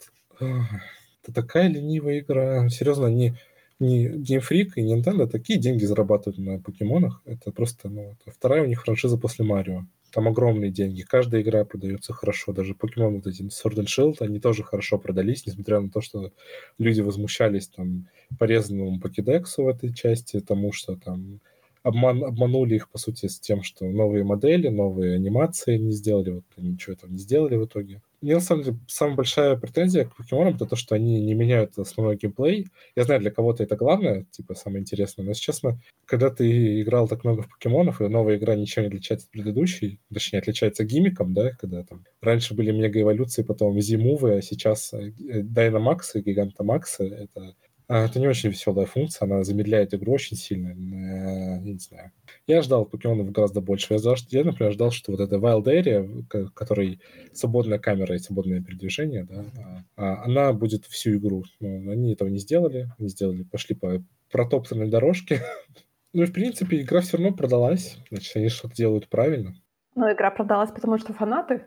[1.29, 2.68] Это такая ленивая игра.
[2.70, 3.35] Серьезно, они
[3.79, 7.20] не Game Freak и Nintendo такие деньги зарабатывают на покемонах.
[7.26, 9.85] Это просто, ну, это вторая у них франшиза после Марио.
[10.11, 11.03] Там огромные деньги.
[11.03, 12.53] Каждая игра продается хорошо.
[12.53, 16.33] Даже покемон вот эти Sword and Shield, они тоже хорошо продались, несмотря на то, что
[16.79, 18.09] люди возмущались там
[18.39, 21.41] порезанному покедексу в этой части, тому, что там
[21.83, 26.45] обман, обманули их, по сути, с тем, что новые модели, новые анимации не сделали, вот
[26.57, 28.01] ничего этого не сделали в итоге.
[28.20, 31.78] Мне, на самом деле, самая большая претензия к покемонам это то, что они не меняют
[31.78, 32.66] основной геймплей.
[32.96, 37.06] Я знаю, для кого-то это главное, типа, самое интересное, но, если честно, когда ты играл
[37.06, 41.32] так много в покемонов, и новая игра ничем не отличается от предыдущей, точнее, отличается гиммиком,
[41.32, 47.54] да, когда там раньше были мега-эволюции, потом зимовые, а сейчас Дайнамаксы, Гигантамаксы, это
[47.90, 50.68] а, это не очень веселая функция, она замедляет игру очень сильно.
[50.68, 52.12] Э, я не знаю.
[52.49, 53.92] Я ждал покемонов гораздо больше.
[53.92, 56.99] Я, ждал, я, например, ждал, что вот эта Wild Area, который
[57.34, 61.44] свободная камера и свободное передвижение, да, а, а, она будет всю игру.
[61.61, 62.88] Но они этого не сделали.
[62.99, 65.42] Они сделали, пошли по протоптанной дорожке.
[66.14, 67.99] ну и, в принципе, игра все равно продалась.
[68.11, 69.55] Значит, они что-то делают правильно.
[69.94, 71.66] Но игра продалась, потому что фанаты?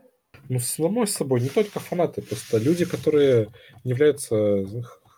[0.49, 3.49] Ну, само собой, не только фанаты, просто люди, которые
[3.83, 4.65] не являются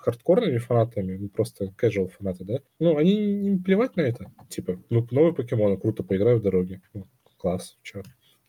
[0.04, 4.32] хардкорными фанатами, ну, просто casual фанаты, да, ну, они не плевать на это.
[4.50, 6.82] Типа, ну, новый покемон, круто, поиграю в дороге.
[6.94, 7.06] Ну,
[7.38, 8.02] класс, чё.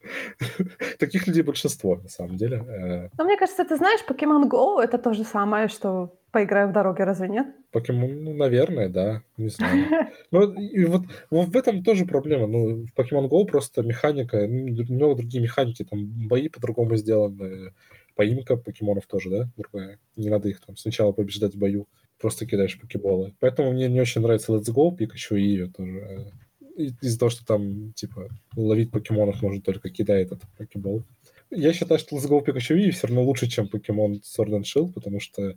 [0.99, 2.57] Таких людей большинство, на самом деле.
[2.57, 3.09] Э.
[3.17, 7.05] Но мне кажется, ты знаешь, Pokemon Go— это то же самое, что поиграю в дороге,
[7.05, 7.47] разве нет?
[7.71, 9.85] Покемон, ну, наверное, да, не знаю.
[10.31, 12.49] Ну, и вот, вот в этом тоже проблема.
[12.49, 17.73] Ну, в Pokemon Go просто механика, много другие механики, там бои по-другому сделаны,
[18.15, 19.99] поимка покемонов тоже, да, другая.
[20.17, 21.87] Не надо их там сначала побеждать в бою,
[22.19, 23.35] просто кидаешь покеболы.
[23.41, 26.33] Поэтому мне не очень нравится Let's Go, Пикачу и ее тоже.
[26.77, 31.05] Из-за того, что там, типа, ловить покемонов можно только кидая этот покебол.
[31.51, 34.93] Я считаю, что Let's Go Пикачу и все равно лучше, чем покемон Sword and Shield,
[34.93, 35.57] потому что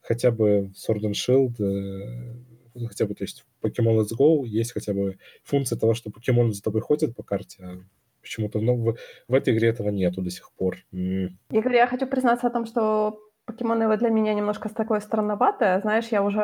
[0.00, 4.94] хотя бы Sword and Shield, э, хотя бы, то есть Pokemon Let's Go есть хотя
[4.94, 7.84] бы функция того, что покемон за тобой ходит по карте, а
[8.28, 8.96] Почему-то ну, в,
[9.28, 10.76] в этой игре этого нету до сих пор.
[10.92, 15.80] Игорь, я хочу признаться о том, что покемоны для меня немножко такое странноватое.
[15.80, 16.40] Знаешь, я уже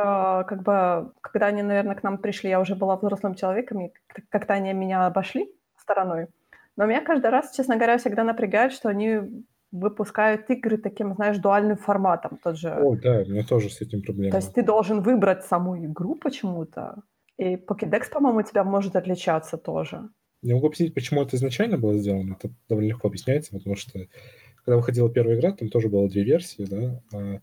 [0.49, 3.93] как бы, когда они, наверное, к нам пришли, я уже была взрослым человеком, и
[4.30, 6.28] как-то они меня обошли стороной.
[6.76, 9.20] Но меня каждый раз, честно говоря, всегда напрягает, что они
[9.70, 12.39] выпускают игры таким, знаешь, дуальным форматом.
[12.43, 12.70] Тот же...
[12.70, 14.30] О, да, у меня тоже с этим проблема.
[14.30, 17.03] То есть ты должен выбрать саму игру почему-то.
[17.37, 20.09] И Pokédex, по-моему, у тебя может отличаться тоже.
[20.45, 22.36] Не могу объяснить, почему это изначально было сделано.
[22.38, 24.07] Это довольно легко объясняется, потому что
[24.57, 27.40] когда выходила первая игра, там тоже было две версии, да, а,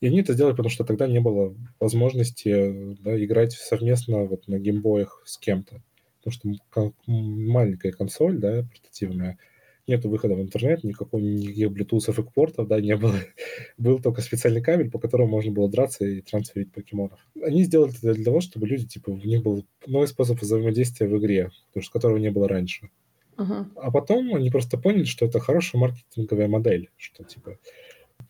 [0.00, 4.58] и они это сделали, потому что тогда не было возможности да, играть совместно вот на
[4.58, 5.82] геймбоях с кем-то.
[6.22, 9.38] Потому что маленькая консоль, да, портативная,
[9.86, 13.14] нету выхода в интернет, никакого, никаких Bluetooth экспортов, да, не было.
[13.78, 17.18] Был только специальный кабель, по которому можно было драться и трансферить покемонов.
[17.42, 21.18] Они сделали это для того, чтобы люди, типа, у них был новый способ взаимодействия в
[21.18, 22.90] игре, потому что которого не было раньше.
[23.36, 23.66] Uh-huh.
[23.76, 27.56] А потом они просто поняли, что это хорошая маркетинговая модель, что, типа,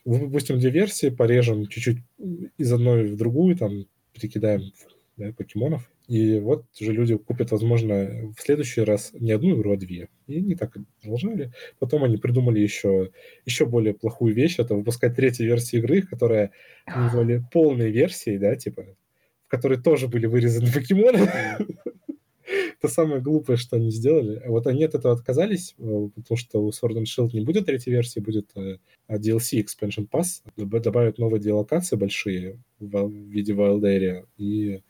[0.05, 1.99] выпустим две версии, порежем чуть-чуть
[2.59, 4.73] из одной в другую, там, перекидаем
[5.17, 9.77] да, покемонов, и вот уже люди купят, возможно, в следующий раз не одну игру, а
[9.77, 10.09] две.
[10.27, 11.53] И они так продолжали.
[11.79, 13.13] Потом они придумали еще,
[13.45, 16.51] еще более плохую вещь, это выпускать третью версию игры, которая
[16.85, 18.87] назвали полной версией, да, типа,
[19.47, 21.29] в которой тоже были вырезаны покемоны.
[22.83, 24.43] Это самое глупое, что они сделали.
[24.49, 27.93] Вот они от этого отказались, э, потому что у Sword and Shield не будет третьей
[27.93, 30.43] версии, будет э, DLC Expansion Pass.
[30.57, 34.83] Добавят новые две локации большие в виде Wild Area и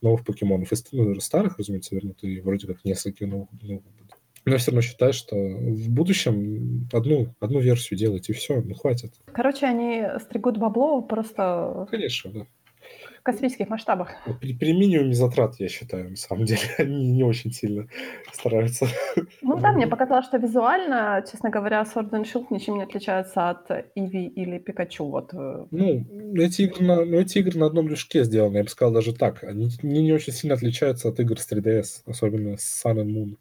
[0.00, 0.70] новых покемонов.
[0.92, 4.14] Ну, старых, разумеется, вернут, и вроде как несколько новых, новых будет.
[4.44, 8.74] Но я все равно считаю, что в будущем одну, одну версию делать, и все, ну
[8.74, 9.14] хватит.
[9.32, 11.86] Короче, они стригут бабло просто...
[11.90, 12.46] Конечно, да
[13.28, 14.08] космических масштабах.
[14.40, 17.86] При, при минимуме затрат, я считаю, на самом деле, они не очень сильно
[18.32, 18.86] стараются.
[19.42, 23.70] Ну да, мне показалось, что визуально, честно говоря, Sword and Shield ничем не отличается от
[23.94, 25.04] Иви или Пикачу.
[25.04, 25.34] Вот.
[25.34, 25.66] Э.
[25.70, 26.06] Ну,
[26.36, 29.44] эти игры, на, ну, эти игры на одном лишке сделаны, я бы сказал даже так.
[29.44, 33.36] Они не, не очень сильно отличаются от игр с 3DS, особенно с Sun and Moon.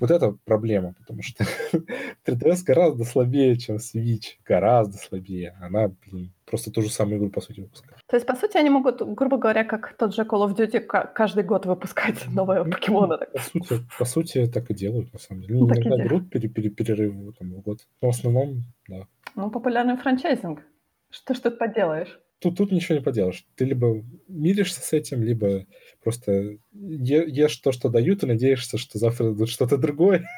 [0.00, 1.44] Вот это проблема, потому что
[2.26, 4.36] 3DS гораздо слабее, чем Switch.
[4.44, 5.56] Гораздо слабее.
[5.60, 7.98] Она, блин, просто ту же самую игру, по сути, выпускает.
[8.06, 10.80] То есть, по сути, они могут, грубо говоря, как тот же Call of Duty,
[11.14, 13.18] каждый год выпускать новые ну, покемоны.
[13.32, 15.58] По сути, по сути, так и делают, на самом деле.
[15.58, 17.80] Ну, иногда берут пере, пере, перерывы там, в год.
[18.02, 19.06] Но в основном, да.
[19.36, 20.60] Ну, популярный франчайзинг.
[21.10, 22.20] Что ж тут поделаешь?
[22.44, 23.46] Тут, тут ничего не поделаешь.
[23.54, 25.64] Ты либо миришься с этим, либо
[26.02, 30.28] просто е- ешь то, что дают, и надеешься, что завтра дадут что-то другое.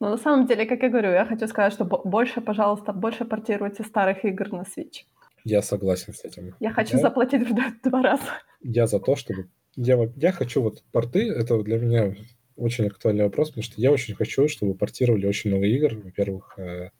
[0.00, 3.84] Ну, на самом деле, как я говорю, я хочу сказать, что больше, пожалуйста, больше портируйте
[3.84, 5.04] старых игр на Switch.
[5.44, 6.56] Я согласен с этим.
[6.58, 7.54] Я хочу я, заплатить в
[7.88, 8.24] два раза.
[8.60, 9.48] Я за то, чтобы...
[9.76, 12.16] Я, я хочу вот порты, это для меня
[12.56, 15.94] очень актуальный вопрос, потому что я очень хочу, чтобы портировали очень много игр.
[15.94, 16.90] Во-первых, э,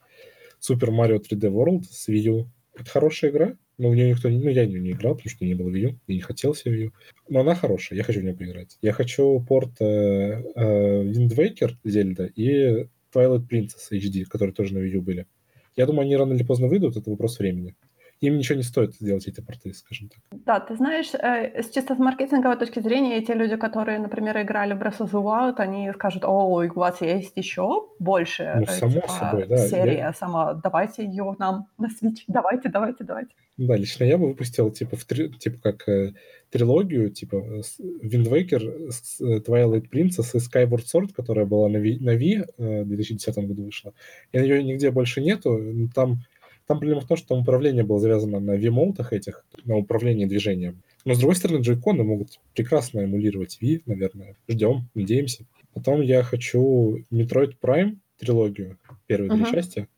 [0.61, 2.51] Super Mario 3D World с Wii U.
[2.75, 4.29] Это хорошая игра, но в нее никто...
[4.29, 6.55] Ну, я в нее не играл, потому что не было Wii U, и не хотел
[6.55, 6.93] себе Wii U.
[7.31, 8.77] Но она хорошая, я хочу в нее поиграть.
[8.83, 14.79] Я хочу порт э, э, Wind Waker Зельда и Twilight Princess HD, которые тоже на
[14.81, 15.27] Wii U были.
[15.77, 17.75] Я думаю, они рано или поздно выйдут, это вопрос времени
[18.21, 20.19] им ничего не стоит сделать эти порты, скажем так.
[20.45, 24.75] Да, ты знаешь, э, с чисто с маркетинговой точки зрения, те люди, которые, например, играли
[24.75, 28.93] в Breath of the Wild, они скажут, о, у вас есть еще больше ну, само
[28.93, 29.57] типа, собой, да.
[29.57, 30.13] серия я...
[30.13, 33.31] сама, давайте ее нам на Switch, давайте, давайте, давайте.
[33.61, 36.15] Да, лично я бы выпустил, типа, в три, типа как э,
[36.49, 37.63] трилогию, типа
[38.03, 42.89] Wind Waker, Twilight Princess и Skyward Sword, которая была на Wii, на Wii э, в
[42.89, 43.93] 2010 году вышла.
[44.33, 46.23] И ее нигде больше нету, там
[46.67, 50.83] там проблема в том, что управление было завязано на V-молтах этих, на управлении движением.
[51.05, 54.37] Но, с другой стороны, джойконы могут прекрасно эмулировать V, наверное.
[54.49, 55.45] Ждем, надеемся.
[55.75, 59.43] Потом я хочу Metroid Prime трилогию, первые uh-huh.
[59.43, 59.89] две части.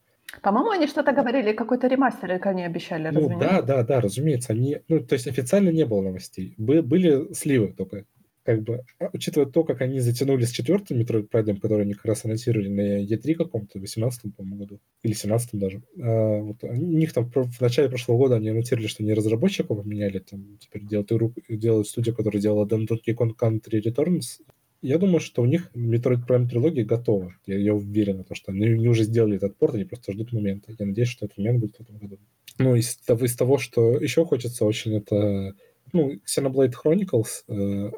[0.40, 3.10] По-моему, они что-то говорили, какой-то ремастер они обещали.
[3.10, 4.52] Ну да, да, да, разумеется.
[4.52, 6.54] Они, ну, то есть официально не было новостей.
[6.56, 8.06] Бы, были сливы только
[8.44, 12.06] как бы, а, учитывая то, как они затянули с четвертым Metroid Prime, который они как
[12.06, 15.82] раз анонсировали на E3 каком-то, в 18 по-моему, году, или 17 даже.
[16.00, 20.18] А, вот, у них там в начале прошлого года они анонсировали, что они разработчиков поменяли,
[20.18, 24.40] там теперь делают, игру, делают студию, которая делала Donkey Kong Country Returns.
[24.82, 27.34] Я думаю, что у них Metroid Prime трилогия готова.
[27.46, 30.74] Я, я уверен, в что они, они уже сделали этот порт, они просто ждут момента.
[30.76, 32.18] Я надеюсь, что этот момент будет в этом году.
[32.58, 35.54] Ну, из из того что еще хочется очень, это
[35.92, 37.90] ну, Xenoblade Chronicles, э,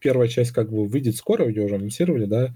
[0.00, 2.54] первая часть как бы выйдет скоро, ее уже анонсировали, да,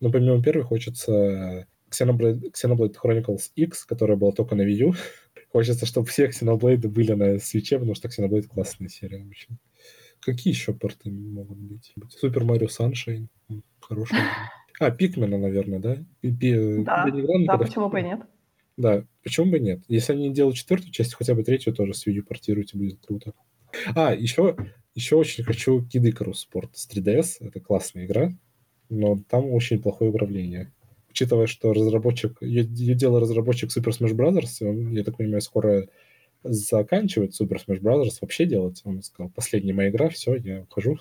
[0.00, 4.94] но помимо первой хочется Xenoblade, Xenoblade Chronicles X, которая была только на Wii U.
[5.52, 9.58] хочется, чтобы все Xenoblade были на свече, потому что Xenoblade классная серия очень.
[10.26, 11.94] Какие еще порты могут быть?
[12.20, 13.28] Super Mario Sunshine.
[13.80, 14.22] Хорошая.
[14.80, 16.04] А, Пикмена, наверное, да?
[16.20, 17.06] Пи, да,
[17.46, 18.20] да почему бы и нет?
[18.76, 19.84] Да, почему бы нет?
[19.86, 23.34] Если они делают четвертую часть, хотя бы третью тоже с U портируйте, будет круто.
[23.94, 24.56] А, еще
[24.96, 27.36] еще очень хочу Kid Icarus Sport с 3DS.
[27.46, 28.32] Это классная игра,
[28.88, 30.72] но там очень плохое управление.
[31.08, 35.86] Учитывая, что разработчик, ее делал разработчик Super Smash Bros., он, я так понимаю, скоро
[36.48, 38.18] заканчивает Super Smash Bros.
[38.20, 38.82] вообще делать.
[38.84, 40.98] Он сказал, последняя моя игра, все, я ухожу.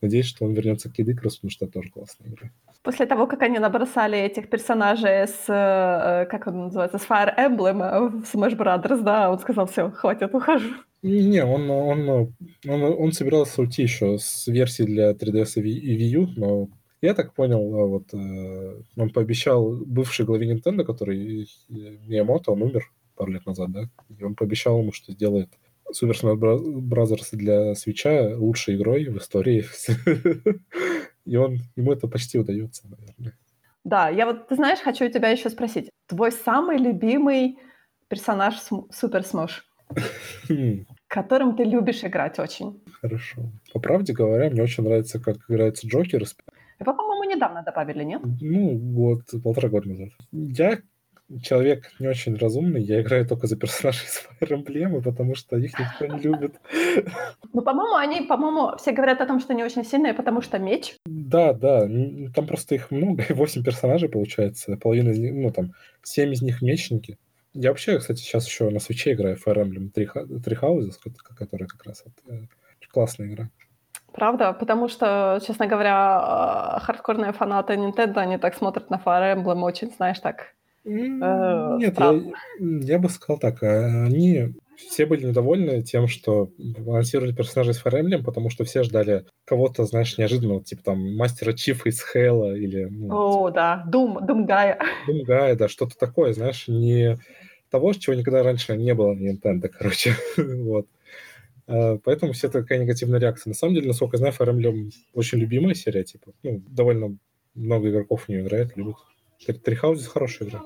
[0.00, 2.50] Надеюсь, что он вернется к Kid Icarus, потому что это тоже классная игра.
[2.82, 8.22] После того, как они набросали этих персонажей с, э, как он называется, с Fire Emblem
[8.22, 10.74] в Smash Brothers, да, он сказал, все, хватит, ухожу.
[11.02, 12.32] Не, он, он,
[12.66, 16.68] он, он собирался уйти еще с версии для 3DS и Wii U, но
[17.00, 21.74] я так понял, вот э, он пообещал бывший главе Nintendo, который э,
[22.06, 23.82] Миямото, он умер пару лет назад, да,
[24.16, 25.50] и он пообещал ему, что сделает
[25.90, 27.16] Super Smash Bros.
[27.32, 29.64] для свеча лучшей игрой в истории.
[31.24, 33.36] И он, ему это почти удается, наверное.
[33.84, 35.90] Да, я вот, ты знаешь, хочу у тебя еще спросить.
[36.06, 37.58] Твой самый любимый
[38.08, 39.62] персонаж Super Smash?
[41.06, 42.82] Которым ты любишь играть очень.
[43.00, 43.42] Хорошо.
[43.72, 46.22] По правде говоря, мне очень нравится, как играется Джокер.
[46.80, 48.22] Его, по-моему, недавно добавили, нет?
[48.40, 50.08] Ну, вот, полтора года назад.
[50.32, 50.78] Я
[51.42, 55.78] человек не очень разумный, я играю только за персонажей с Fire Emblem, потому что их
[55.78, 56.56] никто не любит.
[57.52, 60.96] Ну, по-моему, они, по-моему, все говорят о том, что они очень сильные, потому что меч.
[61.06, 61.80] Да, да,
[62.34, 65.72] там просто их много, восемь персонажей получается, половина из них, ну, там,
[66.02, 67.18] семь из них мечники.
[67.54, 70.92] Я вообще, кстати, сейчас еще на свече играю Fire Emblem Three Houses,
[71.36, 72.46] которая как раз вот, э,
[72.92, 73.50] классная игра.
[74.12, 74.52] Правда?
[74.52, 79.90] Потому что, честно говоря, э, хардкорные фанаты Nintendo, они так смотрят на Fire Emblem очень,
[79.90, 80.54] знаешь, так...
[80.84, 82.22] Э, Нет, я,
[82.60, 88.22] я бы сказал так, они все были недовольны тем, что анонсировали персонажей из Fire Emblem,
[88.22, 92.84] потому что все ждали кого-то, знаешь, неожиданного, типа там мастера Чифа из Хейла или...
[92.84, 94.78] Ну, О, типа, да, Дум, Думгая.
[95.06, 97.18] Думгая, да, что-то такое, знаешь, не
[97.70, 100.14] того, чего никогда раньше не было на Nintendo, короче.
[100.36, 100.86] вот.
[101.66, 103.50] А, поэтому все такая негативная реакция.
[103.50, 107.18] На самом деле, насколько я знаю, Fire Emblem очень любимая серия, типа, ну, довольно
[107.54, 108.96] много игроков в нее играет, любят.
[109.46, 110.62] Трихаузис хорошая игра.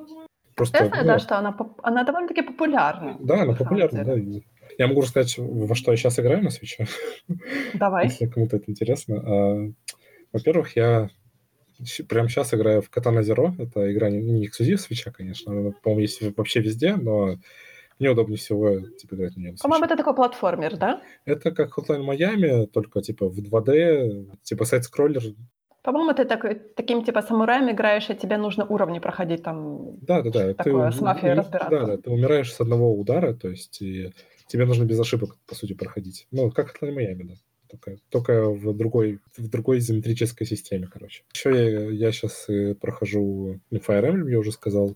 [0.54, 3.16] Просто, я знаю, ну, да, что она, она довольно-таки популярна.
[3.20, 4.14] Да, она популярна, да.
[4.78, 6.86] Я могу рассказать, во что я сейчас играю на свече.
[7.74, 8.06] Давай.
[8.06, 9.22] Если кому-то это интересно.
[9.24, 9.72] А,
[10.32, 11.10] во-первых, я
[12.08, 13.54] прямо сейчас играю в Katana Zero.
[13.58, 15.52] Это игра не, не эксклюзив свеча, конечно.
[15.52, 17.36] Она, по-моему, есть вообще везде, но
[17.98, 19.56] мне удобнее всего типа, играть на нее.
[19.62, 21.02] По-моему, это такой платформер, да?
[21.24, 25.22] Это как Hotline Miami, только типа в 2D, типа сайт-скроллер.
[25.82, 29.96] По-моему, ты такой, таким типа самураем играешь, и тебе нужно уровни проходить там.
[30.00, 30.54] Да, да, да.
[30.54, 31.86] Такое, ты, с мафией да, разбираться.
[31.86, 34.12] да, ты умираешь с одного удара, то есть и
[34.46, 36.28] тебе нужно без ошибок, по сути, проходить.
[36.30, 37.34] Ну, как это на Майами, да.
[37.68, 41.24] Только, только в другой, в другой изометрической системе, короче.
[41.32, 42.46] Еще я, я сейчас
[42.80, 44.94] прохожу ну, Fire Emblem, я уже сказал.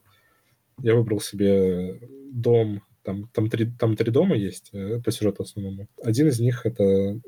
[0.82, 1.98] Я выбрал себе
[2.30, 5.88] дом, там, там, три, там три дома есть э, по сюжету основному.
[6.02, 7.18] Один из них— это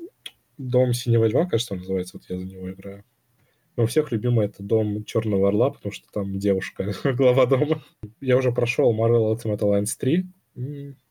[0.59, 3.03] дом Синего Льва, кажется, он называется, вот я за него играю.
[3.79, 7.81] Но у всех любимый это дом Черного Орла, потому что там девушка, глава дома.
[8.19, 10.25] Я уже прошел Marvel Ultimate Alliance 3.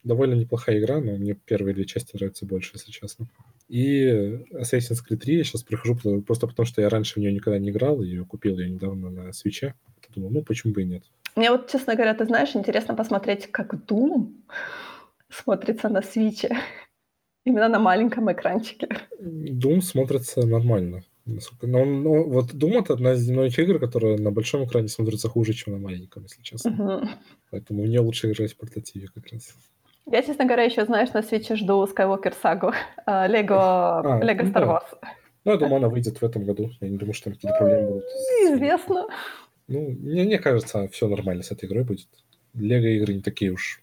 [0.04, 3.26] Довольно неплохая игра, но мне первые две части нравятся больше, если честно.
[3.68, 4.04] И
[4.52, 7.70] Assassin's Creed 3 я сейчас прихожу просто потому, что я раньше в нее никогда не
[7.70, 9.72] играл, ее купил я недавно на свече.
[10.14, 11.04] Думал, ну почему бы и нет.
[11.36, 14.34] Мне вот, честно говоря, ты знаешь, интересно посмотреть, как Doom
[15.30, 16.54] смотрится на свече.
[17.46, 18.88] Именно на маленьком экранчике.
[19.18, 21.02] Doom смотрится нормально.
[21.62, 25.52] Но, но вот Doom это одна из немногих игр, которая на большом экране смотрится хуже,
[25.52, 26.70] чем на маленьком, если честно.
[26.70, 27.08] Угу.
[27.50, 29.54] Поэтому мне лучше играть в портативе как раз.
[30.06, 32.72] Я, честно говоря, еще, знаешь, на свече жду Skywalker сагу.
[33.06, 34.98] Лего, а, Лего Star Wars.
[35.44, 36.70] Ну, я думаю, она выйдет в этом году.
[36.80, 38.04] Я не думаю, что там какие-то проблемы будут.
[38.04, 39.06] Неизвестно.
[39.66, 42.08] Ну, мне, мне кажется, все нормально с этой игрой будет.
[42.54, 43.82] Лего игры не такие уж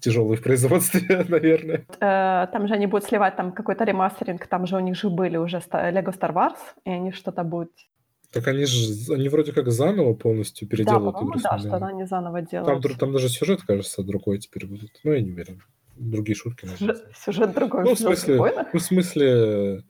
[0.00, 1.84] тяжелые в производстве, наверное.
[2.00, 5.36] Э, там же они будут сливать там какой-то ремастеринг, там же у них же были
[5.36, 7.72] уже Lego Star Wars, и они что-то будут...
[8.32, 11.40] Так они же, они вроде как заново полностью переделывают да, игру.
[11.42, 12.82] Да, что они заново делают.
[12.82, 14.90] Там, там даже сюжет, кажется, другой теперь будет.
[15.04, 15.62] Ну, я не уверен.
[15.96, 16.66] Другие шутки.
[16.66, 17.84] Сюжет, сюжет другой.
[17.84, 18.36] Ну, в смысле,
[18.72, 19.84] ну, в смысле,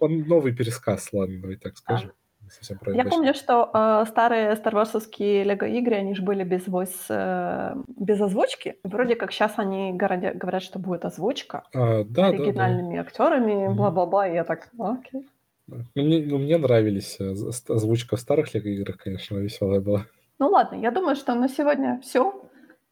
[0.00, 2.12] новый пересказ, ладно, давай так скажем.
[2.52, 6.66] А совсем Я помню, что э, старые Star Wars Лего игры, они же были без
[6.66, 8.76] voice, э, без озвучки.
[8.84, 13.08] Вроде как сейчас они говорят, говорят что будет озвучка а, да, оригинальными да, да.
[13.08, 15.28] актерами, бла-бла-бла, и я так, окей.
[15.66, 17.32] Ну, мне, ну, мне нравились э,
[17.68, 20.06] озвучка в старых Лего играх, конечно, веселая была.
[20.38, 22.42] Ну ладно, я думаю, что на сегодня все.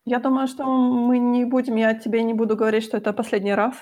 [0.04, 3.74] Я думаю, что мы не будем, я тебе не буду говорить, что это последний раз.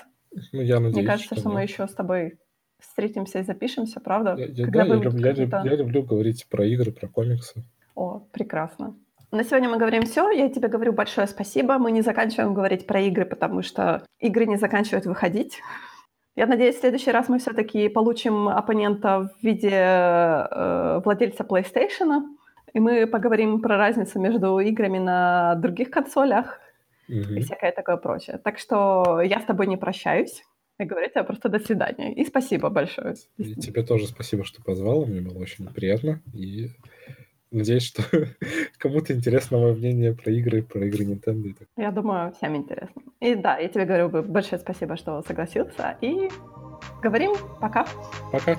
[0.51, 2.37] Ну, я надеюсь, Мне кажется, что, что мы еще с тобой
[2.79, 4.35] встретимся и запишемся, правда?
[4.37, 7.63] Я, я, да, я, люблю, я, люблю, я люблю говорить про игры, про комиксы.
[7.95, 8.95] О, прекрасно.
[9.31, 10.31] На сегодня мы говорим все.
[10.31, 11.77] Я тебе говорю большое спасибо.
[11.77, 15.59] Мы не заканчиваем говорить про игры, потому что игры не заканчивают выходить.
[16.35, 22.21] Я надеюсь, в следующий раз мы все-таки получим оппонента в виде э, владельца PlayStation,
[22.73, 26.59] и мы поговорим про разницу между играми на других консолях
[27.09, 27.35] mm-hmm.
[27.35, 28.39] и всякое такое прочее.
[28.43, 30.43] Так что я с тобой не прощаюсь.
[30.79, 32.13] Я говорю тебе просто до свидания.
[32.13, 33.15] И спасибо большое.
[33.37, 35.05] И тебе тоже спасибо, что позвала.
[35.05, 36.21] Мне было очень приятно.
[36.33, 36.69] И
[37.51, 38.03] надеюсь, что
[38.77, 41.53] кому-то интересно мое мнение про игры, про игры Nintendo.
[41.75, 43.01] Я думаю, всем интересно.
[43.19, 45.97] И да, я тебе говорю большое спасибо, что согласился.
[45.99, 46.29] И
[47.03, 47.85] говорим пока.
[48.31, 48.57] Пока.